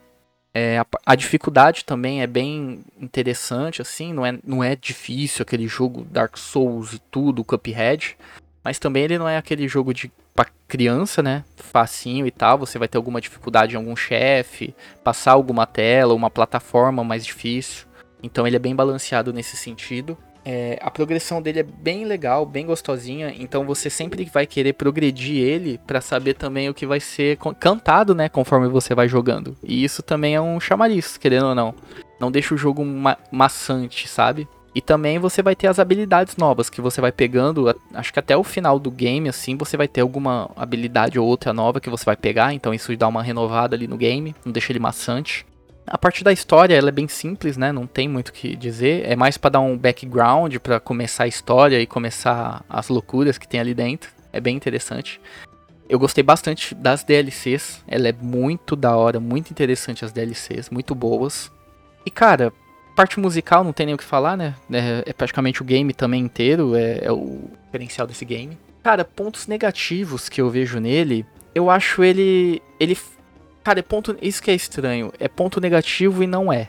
É, 0.57 0.77
a, 0.79 0.85
a, 1.05 1.15
dificuldade 1.15 1.83
também 1.83 2.21
é 2.21 2.27
bem 2.27 2.79
interessante, 2.97 3.81
assim, 3.81 4.13
não 4.13 4.25
é, 4.25 4.39
não 4.41 4.63
é 4.63 4.73
difícil 4.73 5.43
aquele 5.43 5.67
jogo 5.67 6.07
Dark 6.09 6.37
Souls 6.37 6.93
e 6.93 6.99
tudo, 7.11 7.43
Cuphead, 7.43 8.15
mas 8.63 8.79
também 8.79 9.03
ele 9.03 9.17
não 9.17 9.27
é 9.27 9.35
aquele 9.35 9.67
jogo 9.67 9.93
de 9.93 10.09
pra 10.33 10.47
criança, 10.65 11.21
né, 11.21 11.43
facinho 11.57 12.25
e 12.25 12.31
tal, 12.31 12.57
você 12.57 12.79
vai 12.79 12.87
ter 12.87 12.97
alguma 12.97 13.19
dificuldade 13.19 13.73
em 13.73 13.77
algum 13.77 13.97
chefe, 13.97 14.73
passar 15.03 15.33
alguma 15.33 15.65
tela, 15.65 16.13
uma 16.13 16.29
plataforma 16.29 17.03
mais 17.03 17.25
difícil, 17.25 17.85
então 18.23 18.47
ele 18.47 18.55
é 18.55 18.59
bem 18.59 18.73
balanceado 18.73 19.33
nesse 19.33 19.57
sentido. 19.57 20.17
É, 20.47 20.77
a 20.79 20.91
progressão 20.91 21.41
dele 21.41 21.61
é 21.61 21.63
bem 21.63 22.05
legal, 22.05 22.45
bem 22.45 22.67
gostosinha, 22.67 23.33
então 23.35 23.65
você 23.65 23.89
sempre 23.89 24.23
vai 24.25 24.45
querer 24.45 24.73
progredir 24.73 25.37
ele 25.37 25.79
para 25.87 25.99
saber 25.99 26.35
também 26.35 26.69
o 26.69 26.73
que 26.73 26.85
vai 26.85 26.99
ser 26.99 27.39
cantado, 27.59 28.13
né, 28.13 28.29
conforme 28.29 28.67
você 28.67 28.93
vai 28.93 29.07
jogando. 29.07 29.57
E 29.63 29.83
isso 29.83 30.03
também 30.03 30.35
é 30.35 30.41
um 30.41 30.59
chamariz, 30.59 31.17
querendo 31.17 31.47
ou 31.47 31.55
não. 31.55 31.73
Não 32.19 32.29
deixa 32.29 32.53
o 32.53 32.57
jogo 32.57 32.85
ma 32.85 33.17
maçante, 33.31 34.07
sabe? 34.07 34.47
E 34.75 34.81
também 34.81 35.17
você 35.17 35.41
vai 35.41 35.55
ter 35.55 35.67
as 35.67 35.79
habilidades 35.79 36.35
novas 36.35 36.69
que 36.69 36.81
você 36.81 37.01
vai 37.01 37.11
pegando, 37.11 37.73
acho 37.93 38.13
que 38.13 38.19
até 38.19 38.35
o 38.37 38.43
final 38.43 38.77
do 38.77 38.91
game, 38.91 39.27
assim, 39.29 39.55
você 39.55 39.75
vai 39.75 39.87
ter 39.87 40.01
alguma 40.01 40.51
habilidade 40.55 41.17
ou 41.17 41.25
outra 41.25 41.53
nova 41.53 41.79
que 41.79 41.89
você 41.89 42.05
vai 42.05 42.17
pegar, 42.17 42.53
então 42.53 42.73
isso 42.73 42.95
dá 42.95 43.07
uma 43.07 43.23
renovada 43.23 43.75
ali 43.75 43.87
no 43.87 43.97
game, 43.97 44.35
não 44.45 44.51
deixa 44.51 44.71
ele 44.71 44.79
maçante. 44.79 45.45
A 45.87 45.97
parte 45.97 46.23
da 46.23 46.33
história, 46.33 46.75
ela 46.75 46.89
é 46.89 46.91
bem 46.91 47.07
simples, 47.07 47.57
né? 47.57 47.71
Não 47.71 47.85
tem 47.85 48.09
muito 48.09 48.29
o 48.29 48.33
que 48.33 48.55
dizer. 48.55 49.05
É 49.05 49.15
mais 49.15 49.37
para 49.37 49.51
dar 49.51 49.59
um 49.59 49.77
background 49.77 50.55
para 50.57 50.79
começar 50.79 51.25
a 51.25 51.27
história 51.27 51.79
e 51.79 51.85
começar 51.85 52.65
as 52.67 52.89
loucuras 52.89 53.37
que 53.37 53.47
tem 53.47 53.59
ali 53.59 53.73
dentro. 53.73 54.09
É 54.33 54.39
bem 54.39 54.55
interessante. 54.55 55.21
Eu 55.87 55.99
gostei 55.99 56.23
bastante 56.23 56.73
das 56.73 57.03
DLCs. 57.03 57.83
Ela 57.87 58.07
é 58.07 58.13
muito 58.13 58.75
da 58.75 58.95
hora, 58.95 59.19
muito 59.19 59.51
interessante 59.51 60.03
as 60.03 60.11
DLCs, 60.11 60.71
muito 60.71 60.95
boas. 60.95 61.51
E 62.03 62.09
cara, 62.09 62.51
parte 62.95 63.19
musical 63.19 63.63
não 63.63 63.71
tem 63.71 63.85
nem 63.85 63.95
o 63.95 63.97
que 63.97 64.03
falar, 64.03 64.35
né? 64.35 64.55
É, 64.71 65.03
é 65.05 65.13
praticamente 65.13 65.61
o 65.61 65.65
game 65.65 65.93
também 65.93 66.23
inteiro, 66.23 66.75
é, 66.75 66.99
é 67.03 67.11
o 67.11 67.43
diferencial 67.65 68.07
desse 68.07 68.25
game. 68.25 68.57
Cara, 68.81 69.05
pontos 69.05 69.45
negativos 69.45 70.29
que 70.29 70.41
eu 70.41 70.49
vejo 70.49 70.79
nele, 70.79 71.25
eu 71.53 71.69
acho 71.69 72.03
ele 72.03 72.61
ele 72.79 72.97
Cara, 73.65 73.79
é 73.79 73.81
ponto. 73.81 74.15
Isso 74.21 74.43
que 74.43 74.51
é 74.51 74.53
estranho. 74.53 75.11
É 75.19 75.27
ponto 75.27 75.59
negativo 75.59 76.21
e 76.21 76.27
não 76.27 76.53
é. 76.53 76.67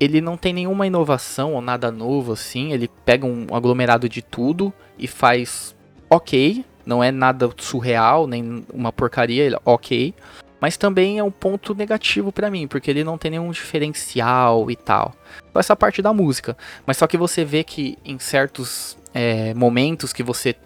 Ele 0.00 0.20
não 0.20 0.36
tem 0.36 0.52
nenhuma 0.52 0.84
inovação 0.84 1.54
ou 1.54 1.60
nada 1.60 1.92
novo 1.92 2.32
assim. 2.32 2.72
Ele 2.72 2.90
pega 3.04 3.24
um 3.24 3.46
aglomerado 3.54 4.08
de 4.08 4.20
tudo 4.22 4.72
e 4.98 5.06
faz 5.06 5.72
ok. 6.10 6.64
Não 6.84 7.02
é 7.02 7.12
nada 7.12 7.48
surreal, 7.56 8.26
nem 8.26 8.64
uma 8.74 8.92
porcaria, 8.92 9.44
ele, 9.44 9.56
ok. 9.64 10.12
Mas 10.60 10.76
também 10.76 11.18
é 11.18 11.22
um 11.22 11.30
ponto 11.30 11.76
negativo 11.76 12.32
para 12.32 12.50
mim, 12.50 12.66
porque 12.66 12.90
ele 12.90 13.04
não 13.04 13.16
tem 13.16 13.30
nenhum 13.30 13.52
diferencial 13.52 14.68
e 14.68 14.74
tal. 14.74 15.14
Só 15.52 15.60
essa 15.60 15.76
parte 15.76 16.02
da 16.02 16.12
música. 16.12 16.56
Mas 16.84 16.96
só 16.96 17.06
que 17.06 17.16
você 17.16 17.44
vê 17.44 17.62
que 17.62 17.96
em 18.04 18.18
certos 18.18 18.98
é, 19.14 19.54
momentos 19.54 20.12
que 20.12 20.24
você 20.24 20.56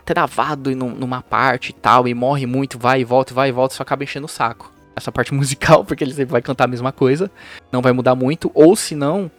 tá 0.00 0.14
travado 0.14 0.74
numa 0.74 1.22
parte 1.22 1.70
e 1.70 1.72
tal, 1.72 2.08
e 2.08 2.14
morre 2.14 2.46
muito, 2.46 2.78
vai 2.78 3.00
e 3.00 3.04
volta, 3.04 3.34
vai 3.34 3.48
e 3.48 3.52
volta, 3.52 3.74
só 3.74 3.82
acaba 3.82 4.04
enchendo 4.04 4.26
o 4.26 4.28
saco. 4.28 4.72
Essa 4.96 5.12
parte 5.12 5.32
musical, 5.34 5.84
porque 5.84 6.04
ele 6.04 6.12
sempre 6.12 6.32
vai 6.32 6.42
cantar 6.42 6.64
a 6.64 6.68
mesma 6.68 6.92
coisa, 6.92 7.30
não 7.72 7.82
vai 7.82 7.92
mudar 7.92 8.14
muito, 8.14 8.50
ou 8.54 8.74
se 8.76 8.94
não, 8.94 9.30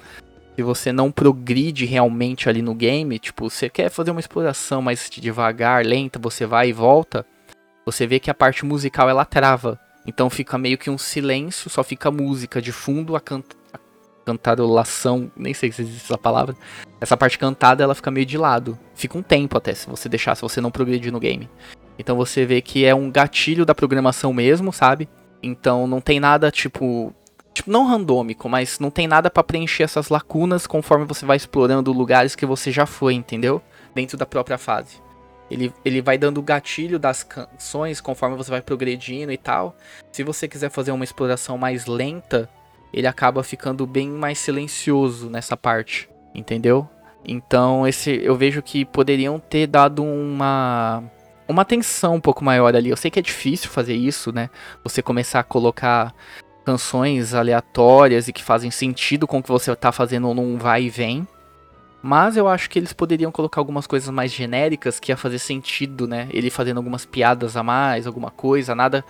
se 0.56 0.62
você 0.62 0.92
não 0.92 1.12
progride 1.12 1.86
realmente 1.86 2.48
ali 2.48 2.62
no 2.62 2.74
game, 2.74 3.20
tipo, 3.20 3.50
você 3.50 3.70
quer 3.70 3.90
fazer 3.90 4.12
uma 4.12 4.20
exploração 4.20 4.82
mais 4.82 5.10
devagar, 5.10 5.86
lenta, 5.86 6.18
você 6.18 6.46
vai 6.46 6.70
e 6.70 6.74
volta, 6.74 7.26
você 7.86 8.08
vê 8.08 8.20
que 8.20 8.32
a 8.32 8.34
parte 8.34 8.66
musical 8.66 9.10
ela 9.10 9.26
trava. 9.26 9.80
Então 10.08 10.30
fica 10.30 10.58
meio 10.58 10.78
que 10.78 10.90
um 10.90 10.98
silêncio, 10.98 11.70
só 11.70 11.84
fica 11.84 12.12
música 12.12 12.62
de 12.62 12.72
fundo, 12.72 13.16
a, 13.16 13.20
can 13.20 13.44
cantarolação, 14.26 15.32
nem 15.36 15.54
sei 15.54 15.72
se 15.72 15.84
existe 15.84 16.06
essa 16.06 16.18
palavra. 16.18 16.56
Essa 17.00 17.16
parte 17.16 17.38
cantada 17.38 17.84
ela 17.84 17.94
fica 17.94 18.10
meio 18.10 18.26
de 18.26 18.38
lado. 18.38 18.78
Fica 18.96 19.18
um 19.18 19.22
tempo 19.22 19.58
até 19.58 19.74
se 19.74 19.88
você 19.88 20.10
deixar, 20.10 20.36
se 20.36 20.42
você 20.42 20.60
não 20.60 20.72
progredir 20.72 21.12
no 21.12 21.20
game. 21.20 21.50
Então 21.98 22.16
você 22.16 22.46
vê 22.46 22.62
que 22.62 22.84
é 22.84 22.94
um 22.94 23.12
gatilho 23.12 23.66
da 23.66 23.76
programação 23.76 24.34
mesmo, 24.34 24.74
sabe? 24.74 25.08
Então 25.42 25.86
não 25.88 26.02
tem 26.02 26.20
nada 26.20 26.52
tipo. 26.52 27.14
Tipo, 27.54 27.72
não 27.72 27.88
randômico, 27.88 28.50
mas 28.50 28.80
não 28.80 28.92
tem 28.92 29.08
nada 29.08 29.30
para 29.30 29.42
preencher 29.42 29.84
essas 29.84 30.10
lacunas 30.10 30.68
conforme 30.68 31.06
você 31.06 31.26
vai 31.26 31.38
explorando 31.38 31.94
lugares 31.94 32.36
que 32.36 32.46
você 32.46 32.70
já 32.70 32.86
foi, 32.86 33.14
entendeu? 33.14 33.62
Dentro 33.94 34.18
da 34.18 34.26
própria 34.26 34.58
fase. 34.58 35.02
Ele, 35.50 35.72
ele 35.86 36.02
vai 36.02 36.18
dando 36.18 36.40
o 36.40 36.44
gatilho 36.44 37.00
das 37.00 37.24
canções 37.24 38.02
conforme 38.02 38.36
você 38.36 38.52
vai 38.52 38.62
progredindo 38.62 39.32
e 39.32 39.38
tal. 39.38 39.74
Se 40.12 40.22
você 40.22 40.50
quiser 40.50 40.70
fazer 40.70 40.92
uma 40.92 41.06
exploração 41.06 41.58
mais 41.58 41.86
lenta, 41.86 42.50
ele 42.96 43.08
acaba 43.08 43.44
ficando 43.44 43.86
bem 43.86 44.10
mais 44.10 44.40
silencioso 44.40 45.30
nessa 45.30 45.58
parte, 45.58 46.10
entendeu? 46.34 46.88
Então, 47.28 47.86
esse 47.86 48.22
eu 48.24 48.38
vejo 48.38 48.62
que 48.62 48.86
poderiam 48.86 49.38
ter 49.38 49.68
dado 49.68 50.02
uma 50.02 51.04
uma 51.46 51.64
atenção 51.64 52.16
um 52.16 52.22
pouco 52.22 52.44
maior 52.44 52.74
ali. 52.74 52.90
Eu 52.90 52.96
sei 52.96 53.12
que 53.12 53.20
é 53.20 53.22
difícil 53.22 53.70
fazer 53.70 53.96
isso, 53.96 54.32
né? 54.32 54.50
Você 54.82 55.02
começar 55.02 55.42
a 55.42 55.44
colocar 55.44 56.16
canções 56.64 57.34
aleatórias 57.34 58.30
e 58.30 58.34
que 58.34 58.42
fazem 58.42 58.72
sentido 58.72 59.28
com 59.28 59.40
o 59.40 59.44
que 59.44 59.50
você 59.50 59.72
está 59.74 59.92
fazendo 59.92 60.34
num 60.34 60.58
vai 60.58 60.84
e 60.84 60.90
vem. 60.90 61.28
Mas 62.02 62.38
eu 62.38 62.48
acho 62.48 62.70
que 62.70 62.80
eles 62.80 62.94
poderiam 62.94 63.32
colocar 63.32 63.60
algumas 63.60 63.86
coisas 63.86 64.10
mais 64.10 64.32
genéricas 64.32 65.02
que 65.02 65.12
ia 65.12 65.18
fazer 65.18 65.40
sentido, 65.40 66.08
né? 66.08 66.30
Ele 66.32 66.50
fazendo 66.50 66.78
algumas 66.78 67.06
piadas 67.06 67.58
a 67.58 67.64
mais, 67.64 68.08
alguma 68.08 68.32
coisa, 68.32 68.74
nada 68.74 69.04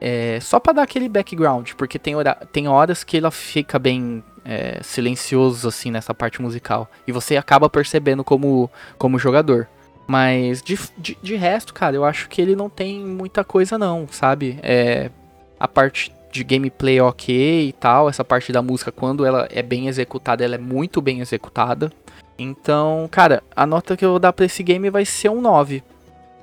é, 0.00 0.38
só 0.40 0.60
para 0.60 0.74
dar 0.74 0.82
aquele 0.82 1.08
background, 1.08 1.72
porque 1.76 1.98
tem, 1.98 2.14
hora, 2.14 2.34
tem 2.52 2.68
horas 2.68 3.02
que 3.04 3.16
ela 3.16 3.30
fica 3.30 3.78
bem 3.78 4.22
é, 4.44 4.78
silencioso 4.82 5.68
assim 5.68 5.90
nessa 5.90 6.14
parte 6.14 6.42
musical. 6.42 6.90
E 7.06 7.12
você 7.12 7.36
acaba 7.36 7.70
percebendo 7.70 8.22
como, 8.22 8.70
como 8.98 9.18
jogador. 9.18 9.68
Mas 10.06 10.62
de, 10.62 10.78
de, 10.98 11.16
de 11.22 11.34
resto, 11.34 11.72
cara, 11.72 11.96
eu 11.96 12.04
acho 12.04 12.28
que 12.28 12.40
ele 12.42 12.54
não 12.54 12.68
tem 12.68 13.00
muita 13.00 13.42
coisa 13.42 13.78
não, 13.78 14.06
sabe? 14.10 14.58
É, 14.62 15.10
a 15.58 15.66
parte 15.66 16.12
de 16.30 16.44
gameplay 16.44 17.00
ok 17.00 17.68
e 17.68 17.72
tal, 17.72 18.08
essa 18.08 18.24
parte 18.24 18.52
da 18.52 18.60
música, 18.60 18.92
quando 18.92 19.24
ela 19.24 19.48
é 19.50 19.62
bem 19.62 19.88
executada, 19.88 20.44
ela 20.44 20.56
é 20.56 20.58
muito 20.58 21.00
bem 21.00 21.20
executada. 21.20 21.90
Então, 22.38 23.08
cara, 23.10 23.42
a 23.54 23.64
nota 23.64 23.96
que 23.96 24.04
eu 24.04 24.10
vou 24.10 24.18
dar 24.18 24.32
pra 24.32 24.44
esse 24.44 24.62
game 24.62 24.90
vai 24.90 25.04
ser 25.04 25.30
um 25.30 25.40
9. 25.40 25.82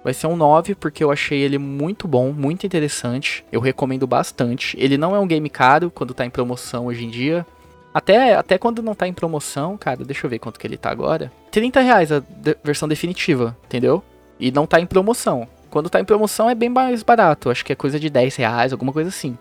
Vai 0.04 0.14
ser 0.14 0.28
um 0.28 0.36
9 0.36 0.76
porque 0.76 1.04
eu 1.04 1.12
achei 1.12 1.40
ele 1.40 1.58
muito 1.58 2.08
bom, 2.08 2.32
muito 2.32 2.66
interessante. 2.66 3.46
Eu 3.52 3.60
recomendo 3.60 4.08
bastante. 4.08 4.76
Ele 4.80 4.98
não 4.98 5.16
é 5.16 5.20
um 5.20 5.28
game 5.28 5.50
caro 5.50 5.92
quando 5.92 6.14
tá 6.14 6.26
em 6.26 6.30
promoção 6.30 6.88
hoje 6.88 7.06
em 7.06 7.10
dia. 7.10 7.46
Até, 7.94 8.36
até 8.36 8.58
quando 8.58 8.82
não 8.82 8.96
tá 8.96 9.08
em 9.08 9.14
promoção, 9.14 9.78
cara, 9.78 10.04
deixa 10.04 10.26
eu 10.26 10.30
ver 10.30 10.40
quanto 10.40 10.60
que 10.60 10.66
ele 10.66 10.78
tá 10.78 10.90
agora. 10.90 11.32
30 11.52 11.82
reais 11.82 12.12
a 12.12 12.20
de 12.20 12.56
versão 12.64 12.88
definitiva, 12.88 13.56
entendeu? 13.66 14.04
E 14.40 14.52
não 14.52 14.66
tá 14.66 14.80
em 14.80 14.86
promoção. 14.86 15.48
Quando 15.70 15.90
tá 15.90 16.00
em 16.00 16.06
promoção 16.06 16.50
é 16.50 16.56
bem 16.56 16.70
mais 16.70 17.04
barato. 17.04 17.50
Acho 17.50 17.64
que 17.64 17.74
é 17.74 17.76
coisa 17.76 18.00
de 18.00 18.10
10 18.10 18.36
reais, 18.38 18.72
alguma 18.72 18.92
coisa 18.94 19.10
assim. 19.10 19.38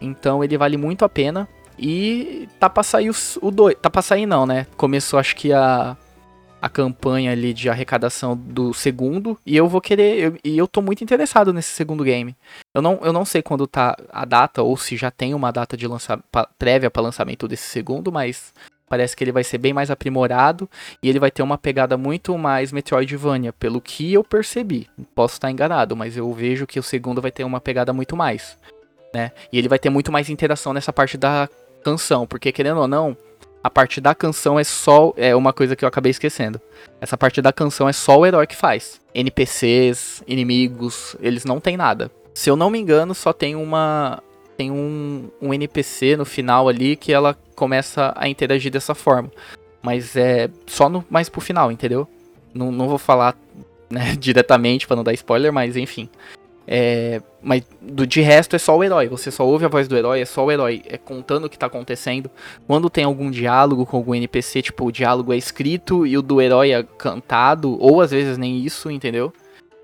Então 0.00 0.44
ele 0.44 0.58
vale 0.58 0.76
muito 0.76 1.04
a 1.04 1.08
pena. 1.08 1.48
E 1.78 2.48
tá 2.60 2.68
pra 2.68 2.82
sair 2.82 3.10
o 3.40 3.50
2. 3.50 3.76
Tá 3.80 3.88
pra 3.90 4.02
sair 4.02 4.26
não, 4.26 4.44
né? 4.44 4.66
Começou 4.76 5.18
acho 5.18 5.34
que 5.34 5.52
a 5.52 5.96
a 6.64 6.68
campanha 6.70 7.30
ali 7.30 7.52
de 7.52 7.68
arrecadação 7.68 8.34
do 8.34 8.72
segundo 8.72 9.38
e 9.44 9.54
eu 9.54 9.68
vou 9.68 9.82
querer 9.82 10.18
eu, 10.18 10.38
e 10.42 10.56
eu 10.56 10.66
tô 10.66 10.80
muito 10.80 11.04
interessado 11.04 11.52
nesse 11.52 11.68
segundo 11.68 12.02
game. 12.02 12.34
Eu 12.74 12.80
não, 12.80 12.98
eu 13.02 13.12
não 13.12 13.22
sei 13.22 13.42
quando 13.42 13.66
tá 13.66 13.94
a 14.08 14.24
data 14.24 14.62
ou 14.62 14.74
se 14.74 14.96
já 14.96 15.10
tem 15.10 15.34
uma 15.34 15.50
data 15.50 15.76
de 15.76 15.86
lançamento 15.86 16.24
prévia 16.58 16.90
para 16.90 17.02
lançamento 17.02 17.46
desse 17.46 17.64
segundo, 17.68 18.10
mas 18.10 18.54
parece 18.88 19.14
que 19.14 19.22
ele 19.22 19.30
vai 19.30 19.44
ser 19.44 19.58
bem 19.58 19.74
mais 19.74 19.90
aprimorado 19.90 20.66
e 21.02 21.08
ele 21.10 21.18
vai 21.18 21.30
ter 21.30 21.42
uma 21.42 21.58
pegada 21.58 21.98
muito 21.98 22.38
mais 22.38 22.72
Metroidvania, 22.72 23.52
pelo 23.52 23.78
que 23.78 24.14
eu 24.14 24.24
percebi. 24.24 24.88
Posso 25.14 25.34
estar 25.34 25.50
enganado, 25.50 25.94
mas 25.94 26.16
eu 26.16 26.32
vejo 26.32 26.66
que 26.66 26.80
o 26.80 26.82
segundo 26.82 27.20
vai 27.20 27.30
ter 27.30 27.44
uma 27.44 27.60
pegada 27.60 27.92
muito 27.92 28.16
mais, 28.16 28.56
né? 29.12 29.32
E 29.52 29.58
ele 29.58 29.68
vai 29.68 29.78
ter 29.78 29.90
muito 29.90 30.10
mais 30.10 30.30
interação 30.30 30.72
nessa 30.72 30.94
parte 30.94 31.18
da 31.18 31.46
canção, 31.84 32.26
porque 32.26 32.50
querendo 32.50 32.80
ou 32.80 32.88
não, 32.88 33.14
a 33.64 33.70
parte 33.70 33.98
da 33.98 34.14
canção 34.14 34.60
é 34.60 34.62
só. 34.62 35.14
É 35.16 35.34
uma 35.34 35.50
coisa 35.50 35.74
que 35.74 35.82
eu 35.82 35.88
acabei 35.88 36.10
esquecendo. 36.10 36.60
Essa 37.00 37.16
parte 37.16 37.40
da 37.40 37.50
canção 37.50 37.88
é 37.88 37.94
só 37.94 38.18
o 38.18 38.26
herói 38.26 38.46
que 38.46 38.54
faz. 38.54 39.00
NPCs, 39.14 40.22
inimigos, 40.28 41.16
eles 41.18 41.46
não 41.46 41.58
tem 41.58 41.74
nada. 41.74 42.10
Se 42.34 42.50
eu 42.50 42.56
não 42.56 42.68
me 42.68 42.78
engano, 42.78 43.14
só 43.14 43.32
tem 43.32 43.56
uma. 43.56 44.22
tem 44.54 44.70
um, 44.70 45.30
um 45.40 45.54
NPC 45.54 46.14
no 46.14 46.26
final 46.26 46.68
ali 46.68 46.94
que 46.94 47.10
ela 47.10 47.34
começa 47.56 48.12
a 48.14 48.28
interagir 48.28 48.70
dessa 48.70 48.94
forma. 48.94 49.30
Mas 49.82 50.14
é 50.14 50.50
só 50.66 50.90
no, 50.90 51.02
mais 51.08 51.30
pro 51.30 51.40
final, 51.40 51.72
entendeu? 51.72 52.06
Não, 52.52 52.70
não 52.70 52.86
vou 52.86 52.98
falar 52.98 53.34
né, 53.88 54.14
diretamente 54.20 54.86
para 54.86 54.96
não 54.96 55.04
dar 55.04 55.14
spoiler, 55.14 55.50
mas 55.50 55.74
enfim. 55.74 56.06
É, 56.66 57.20
mas 57.42 57.62
do, 57.80 58.06
de 58.06 58.20
resto 58.20 58.56
é 58.56 58.58
só 58.58 58.76
o 58.76 58.82
herói. 58.82 59.08
Você 59.08 59.30
só 59.30 59.46
ouve 59.46 59.64
a 59.64 59.68
voz 59.68 59.86
do 59.86 59.96
herói, 59.96 60.20
é 60.20 60.24
só 60.24 60.44
o 60.44 60.50
herói 60.50 60.82
é 60.86 60.96
contando 60.96 61.44
o 61.44 61.48
que 61.48 61.58
tá 61.58 61.66
acontecendo. 61.66 62.30
Quando 62.66 62.88
tem 62.90 63.04
algum 63.04 63.30
diálogo 63.30 63.84
com 63.84 63.96
algum 63.96 64.14
NPC, 64.14 64.62
tipo, 64.62 64.86
o 64.86 64.92
diálogo 64.92 65.32
é 65.32 65.36
escrito 65.36 66.06
e 66.06 66.16
o 66.16 66.22
do 66.22 66.40
herói 66.40 66.72
é 66.72 66.82
cantado, 66.82 67.76
ou 67.80 68.00
às 68.00 68.10
vezes 68.10 68.38
nem 68.38 68.58
isso, 68.58 68.90
entendeu? 68.90 69.32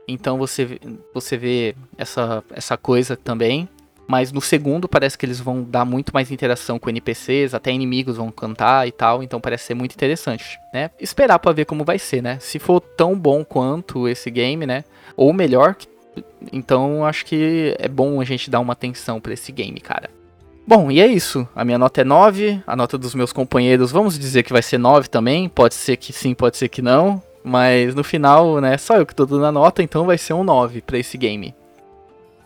Então 0.08 0.38
você, 0.38 0.80
você 1.14 1.36
vê 1.36 1.74
essa, 1.96 2.42
essa 2.52 2.76
coisa 2.76 3.16
também. 3.16 3.68
Mas 4.08 4.32
no 4.32 4.40
segundo 4.40 4.88
parece 4.88 5.16
que 5.16 5.24
eles 5.24 5.38
vão 5.38 5.62
dar 5.62 5.84
muito 5.84 6.12
mais 6.12 6.32
interação 6.32 6.80
com 6.80 6.90
NPCs, 6.90 7.54
até 7.54 7.70
inimigos 7.70 8.16
vão 8.16 8.28
cantar 8.28 8.88
e 8.88 8.90
tal, 8.90 9.22
então 9.22 9.40
parece 9.40 9.66
ser 9.66 9.74
muito 9.74 9.94
interessante, 9.94 10.58
né? 10.74 10.90
Esperar 10.98 11.38
para 11.38 11.52
ver 11.52 11.64
como 11.64 11.84
vai 11.84 11.96
ser, 11.96 12.20
né? 12.20 12.36
Se 12.40 12.58
for 12.58 12.80
tão 12.80 13.16
bom 13.16 13.44
quanto 13.44 14.08
esse 14.08 14.28
game, 14.28 14.66
né? 14.66 14.82
Ou 15.16 15.32
melhor, 15.32 15.76
então 16.52 17.04
acho 17.04 17.24
que 17.26 17.74
é 17.78 17.88
bom 17.88 18.20
a 18.20 18.24
gente 18.24 18.50
dar 18.50 18.60
uma 18.60 18.72
atenção 18.72 19.20
para 19.20 19.32
esse 19.32 19.52
game, 19.52 19.80
cara. 19.80 20.10
Bom, 20.66 20.90
e 20.90 21.00
é 21.00 21.06
isso. 21.06 21.48
A 21.54 21.64
minha 21.64 21.78
nota 21.78 22.00
é 22.00 22.04
9, 22.04 22.62
a 22.66 22.76
nota 22.76 22.96
dos 22.96 23.14
meus 23.14 23.32
companheiros, 23.32 23.90
vamos 23.90 24.18
dizer 24.18 24.42
que 24.42 24.52
vai 24.52 24.62
ser 24.62 24.78
9 24.78 25.08
também, 25.08 25.48
pode 25.48 25.74
ser 25.74 25.96
que 25.96 26.12
sim, 26.12 26.34
pode 26.34 26.56
ser 26.56 26.68
que 26.68 26.82
não, 26.82 27.22
mas 27.42 27.94
no 27.94 28.04
final, 28.04 28.60
né, 28.60 28.76
só 28.78 28.96
eu 28.96 29.06
que 29.06 29.14
tô 29.14 29.26
dando 29.26 29.46
a 29.46 29.52
nota, 29.52 29.82
então 29.82 30.04
vai 30.04 30.18
ser 30.18 30.34
um 30.34 30.44
9 30.44 30.80
para 30.82 30.98
esse 30.98 31.18
game. 31.18 31.54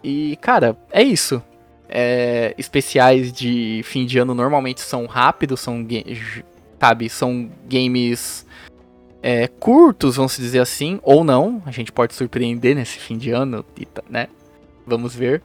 E, 0.03 0.37
cara, 0.41 0.77
é 0.91 1.03
isso 1.03 1.43
é, 1.89 2.55
especiais 2.59 3.33
de 3.33 3.81
fim 3.85 4.05
de 4.05 4.19
ano 4.19 4.35
normalmente 4.35 4.81
são 4.81 5.07
rápidos, 5.07 5.61
são, 5.61 5.87
sabe, 6.81 7.09
são 7.09 7.49
games 7.69 8.45
é, 9.27 9.49
curtos, 9.49 10.17
vamos 10.17 10.37
dizer 10.37 10.59
assim, 10.59 11.01
ou 11.03 11.25
não. 11.25 11.63
A 11.65 11.71
gente 11.71 11.91
pode 11.91 12.15
surpreender 12.15 12.77
nesse 12.77 12.99
fim 12.99 13.17
de 13.17 13.31
ano, 13.31 13.65
né? 14.11 14.29
Vamos 14.87 15.17
ver. 15.17 15.43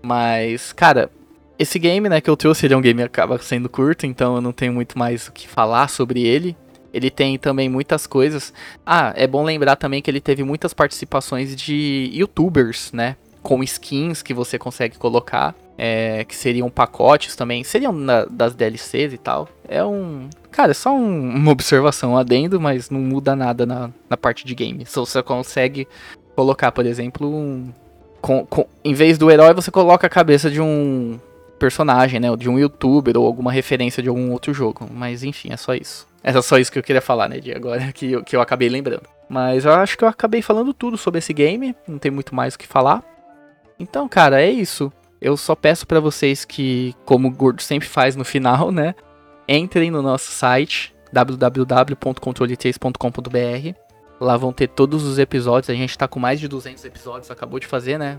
Mas, 0.00 0.72
cara, 0.72 1.10
esse 1.58 1.76
game, 1.76 2.08
né, 2.08 2.20
que 2.20 2.30
eu 2.30 2.36
trouxe, 2.36 2.64
ele 2.64 2.74
é 2.74 2.76
um 2.76 2.80
game 2.80 3.00
que 3.00 3.06
acaba 3.06 3.36
sendo 3.38 3.68
curto, 3.68 4.06
então 4.06 4.36
eu 4.36 4.40
não 4.40 4.52
tenho 4.52 4.72
muito 4.72 4.96
mais 4.96 5.26
o 5.26 5.32
que 5.32 5.48
falar 5.48 5.88
sobre 5.88 6.22
ele. 6.22 6.56
Ele 6.94 7.10
tem 7.10 7.36
também 7.36 7.68
muitas 7.68 8.06
coisas. 8.06 8.54
Ah, 8.86 9.12
é 9.16 9.26
bom 9.26 9.42
lembrar 9.42 9.74
também 9.74 10.00
que 10.00 10.08
ele 10.08 10.20
teve 10.20 10.44
muitas 10.44 10.72
participações 10.72 11.56
de 11.56 12.08
youtubers, 12.14 12.92
né? 12.92 13.16
Com 13.46 13.62
skins 13.62 14.22
que 14.22 14.34
você 14.34 14.58
consegue 14.58 14.98
colocar 14.98 15.54
é, 15.78 16.24
que 16.24 16.34
seriam 16.34 16.70
pacotes 16.70 17.36
também, 17.36 17.62
seriam 17.62 17.92
na, 17.92 18.24
das 18.24 18.54
DLCs 18.54 19.12
e 19.12 19.18
tal. 19.18 19.48
É 19.68 19.84
um. 19.84 20.28
Cara, 20.50 20.70
é 20.70 20.74
só 20.74 20.92
um, 20.92 21.36
uma 21.36 21.52
observação 21.52 22.16
adendo, 22.16 22.60
mas 22.60 22.90
não 22.90 23.00
muda 23.00 23.36
nada 23.36 23.66
na, 23.66 23.90
na 24.08 24.16
parte 24.16 24.46
de 24.46 24.54
game. 24.54 24.84
Se 24.86 24.96
você 24.96 25.22
consegue 25.22 25.86
colocar, 26.34 26.72
por 26.72 26.86
exemplo, 26.86 27.28
um. 27.28 27.72
Com, 28.20 28.44
com, 28.46 28.66
em 28.84 28.94
vez 28.94 29.18
do 29.18 29.30
herói, 29.30 29.54
você 29.54 29.70
coloca 29.70 30.06
a 30.06 30.10
cabeça 30.10 30.50
de 30.50 30.60
um 30.60 31.20
personagem, 31.58 32.18
né? 32.18 32.34
De 32.36 32.48
um 32.48 32.58
youtuber 32.58 33.16
ou 33.16 33.26
alguma 33.26 33.52
referência 33.52 34.02
de 34.02 34.08
algum 34.08 34.32
outro 34.32 34.52
jogo. 34.52 34.88
Mas 34.90 35.22
enfim, 35.22 35.52
é 35.52 35.56
só 35.56 35.74
isso. 35.74 36.06
Era 36.22 36.42
só 36.42 36.58
isso 36.58 36.72
que 36.72 36.78
eu 36.78 36.82
queria 36.82 37.02
falar, 37.02 37.28
né, 37.28 37.38
de 37.38 37.52
agora, 37.52 37.92
que 37.94 38.10
eu, 38.10 38.24
que 38.24 38.34
eu 38.34 38.40
acabei 38.40 38.68
lembrando. 38.68 39.04
Mas 39.28 39.64
eu 39.64 39.72
acho 39.72 39.96
que 39.96 40.02
eu 40.02 40.08
acabei 40.08 40.42
falando 40.42 40.74
tudo 40.74 40.98
sobre 40.98 41.18
esse 41.18 41.32
game, 41.32 41.74
não 41.86 41.98
tem 41.98 42.10
muito 42.10 42.34
mais 42.34 42.54
o 42.54 42.58
que 42.58 42.66
falar. 42.66 43.04
Então, 43.78 44.08
cara, 44.08 44.40
é 44.40 44.50
isso. 44.50 44.92
Eu 45.20 45.36
só 45.36 45.54
peço 45.54 45.86
para 45.86 46.00
vocês 46.00 46.44
que, 46.44 46.94
como 47.04 47.28
o 47.28 47.30
Gordo 47.30 47.62
sempre 47.62 47.88
faz 47.88 48.16
no 48.16 48.24
final, 48.24 48.70
né? 48.70 48.94
Entrem 49.48 49.90
no 49.90 50.02
nosso 50.02 50.30
site 50.30 50.94
www.controle3.com.br. 51.12 53.78
Lá 54.20 54.36
vão 54.36 54.52
ter 54.52 54.68
todos 54.68 55.04
os 55.04 55.18
episódios. 55.18 55.70
A 55.70 55.74
gente 55.74 55.96
tá 55.96 56.08
com 56.08 56.18
mais 56.18 56.40
de 56.40 56.48
200 56.48 56.84
episódios, 56.84 57.30
acabou 57.30 57.60
de 57.60 57.66
fazer, 57.66 57.98
né? 57.98 58.18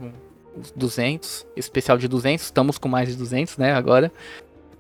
200, 0.76 1.46
especial 1.56 1.98
de 1.98 2.08
200. 2.08 2.46
Estamos 2.46 2.78
com 2.78 2.88
mais 2.88 3.10
de 3.10 3.16
200, 3.16 3.58
né? 3.58 3.74
Agora. 3.74 4.12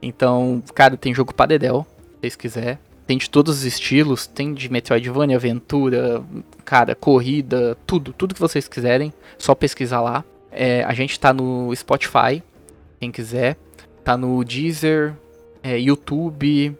Então, 0.01 0.63
cara, 0.75 0.95
tem 0.95 1.13
jogo 1.13 1.33
pra 1.33 1.45
Dedel, 1.45 1.85
se 1.89 2.21
vocês 2.21 2.35
quiserem. 2.35 2.79
Tem 3.07 3.17
de 3.17 3.29
todos 3.29 3.59
os 3.59 3.63
estilos, 3.63 4.27
tem 4.27 4.53
de 4.53 4.69
Metroidvania, 4.69 5.37
aventura, 5.37 6.21
cara, 6.65 6.93
corrida, 6.93 7.77
tudo, 7.87 8.11
tudo 8.11 8.35
que 8.35 8.39
vocês 8.39 8.67
quiserem. 8.67 9.13
Só 9.37 9.55
pesquisar 9.55 10.01
lá. 10.01 10.25
É, 10.59 10.83
a 10.83 10.93
gente 10.93 11.19
tá 11.19 11.31
no 11.31 11.73
Spotify, 11.75 12.41
quem 12.99 13.11
quiser. 13.11 13.55
Tá 14.03 14.17
no 14.17 14.43
Deezer, 14.43 15.13
é, 15.61 15.79
YouTube. 15.79 16.75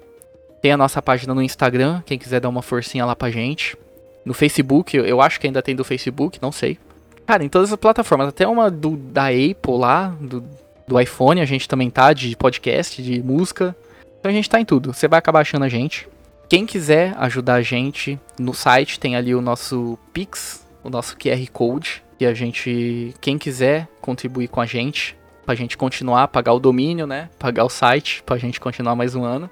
Tem 0.62 0.72
a 0.72 0.78
nossa 0.78 1.00
página 1.02 1.36
no 1.36 1.44
Instagram, 1.44 2.02
quem 2.06 2.18
quiser 2.18 2.40
dar 2.40 2.50
uma 2.50 2.64
forcinha 2.64 3.06
lá 3.06 3.16
pra 3.16 3.30
gente. 3.30 3.78
No 4.26 4.34
Facebook, 4.34 4.98
eu 4.98 5.22
acho 5.22 5.40
que 5.40 5.46
ainda 5.48 5.62
tem 5.62 5.76
do 5.76 5.84
Facebook, 5.84 6.40
não 6.42 6.52
sei. 6.52 6.80
Cara, 7.26 7.44
em 7.44 7.50
todas 7.50 7.72
as 7.72 7.78
plataformas, 7.78 8.30
até 8.30 8.48
uma 8.48 8.72
do, 8.72 8.98
da 8.98 9.28
Apple 9.28 9.78
lá, 9.78 10.08
do, 10.20 10.44
do 10.88 11.00
iPhone, 11.00 11.40
a 11.40 11.46
gente 11.46 11.68
também 11.68 11.90
tá, 11.90 12.12
de 12.14 12.36
podcast, 12.36 13.02
de 13.02 13.22
música. 13.22 13.76
Então 14.20 14.32
a 14.32 14.34
gente 14.34 14.50
tá 14.50 14.60
em 14.60 14.66
tudo. 14.66 14.94
Você 14.94 15.08
vai 15.08 15.20
acabar 15.20 15.42
achando 15.42 15.64
a 15.64 15.70
gente. 15.70 16.08
Quem 16.50 16.66
quiser 16.66 17.14
ajudar 17.20 17.56
a 17.56 17.62
gente, 17.62 18.20
no 18.40 18.54
site 18.54 19.00
tem 19.00 19.16
ali 19.16 19.36
o 19.36 19.42
nosso 19.42 20.00
Pix, 20.12 20.66
o 20.88 20.90
nosso 20.90 21.18
QR 21.18 21.46
Code. 21.52 22.04
E 22.20 22.26
a 22.26 22.34
gente, 22.34 23.14
quem 23.22 23.38
quiser 23.38 23.88
contribuir 24.02 24.48
com 24.48 24.60
a 24.60 24.66
gente, 24.66 25.16
pra 25.46 25.54
gente 25.54 25.78
continuar, 25.78 26.28
pagar 26.30 26.54
o 26.54 26.60
domínio, 26.60 27.06
né? 27.06 27.30
Pagar 27.38 27.66
o 27.66 27.70
site, 27.70 28.24
pra 28.24 28.38
gente 28.38 28.60
continuar 28.60 28.96
mais 28.96 29.14
um 29.14 29.24
ano. 29.24 29.50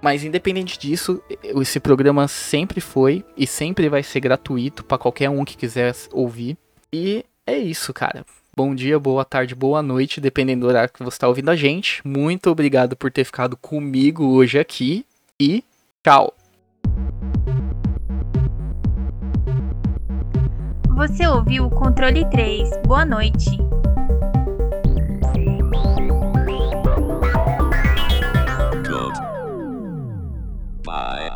Mas 0.00 0.24
independente 0.24 0.78
disso, 0.78 1.22
esse 1.42 1.78
programa 1.78 2.26
sempre 2.28 2.80
foi 2.80 3.24
e 3.36 3.46
sempre 3.46 3.88
vai 3.88 4.02
ser 4.02 4.20
gratuito 4.20 4.84
para 4.84 4.96
qualquer 4.96 5.28
um 5.28 5.44
que 5.44 5.56
quiser 5.56 5.94
ouvir. 6.12 6.56
E 6.92 7.24
é 7.46 7.58
isso, 7.58 7.92
cara. 7.92 8.24
Bom 8.56 8.74
dia, 8.74 8.98
boa 8.98 9.24
tarde, 9.24 9.54
boa 9.54 9.82
noite, 9.82 10.20
dependendo 10.20 10.62
do 10.62 10.68
horário 10.68 10.92
que 10.92 11.02
você 11.02 11.16
está 11.16 11.28
ouvindo 11.28 11.50
a 11.50 11.56
gente. 11.56 12.06
Muito 12.06 12.50
obrigado 12.50 12.96
por 12.96 13.10
ter 13.10 13.24
ficado 13.24 13.56
comigo 13.56 14.24
hoje 14.24 14.58
aqui 14.58 15.04
e 15.38 15.62
tchau! 16.02 16.39
Você 21.00 21.26
ouviu 21.26 21.64
o 21.64 21.70
controle 21.70 22.28
3. 22.28 22.68
Boa 22.86 23.06
noite. 23.06 23.56
Bye. 30.84 31.29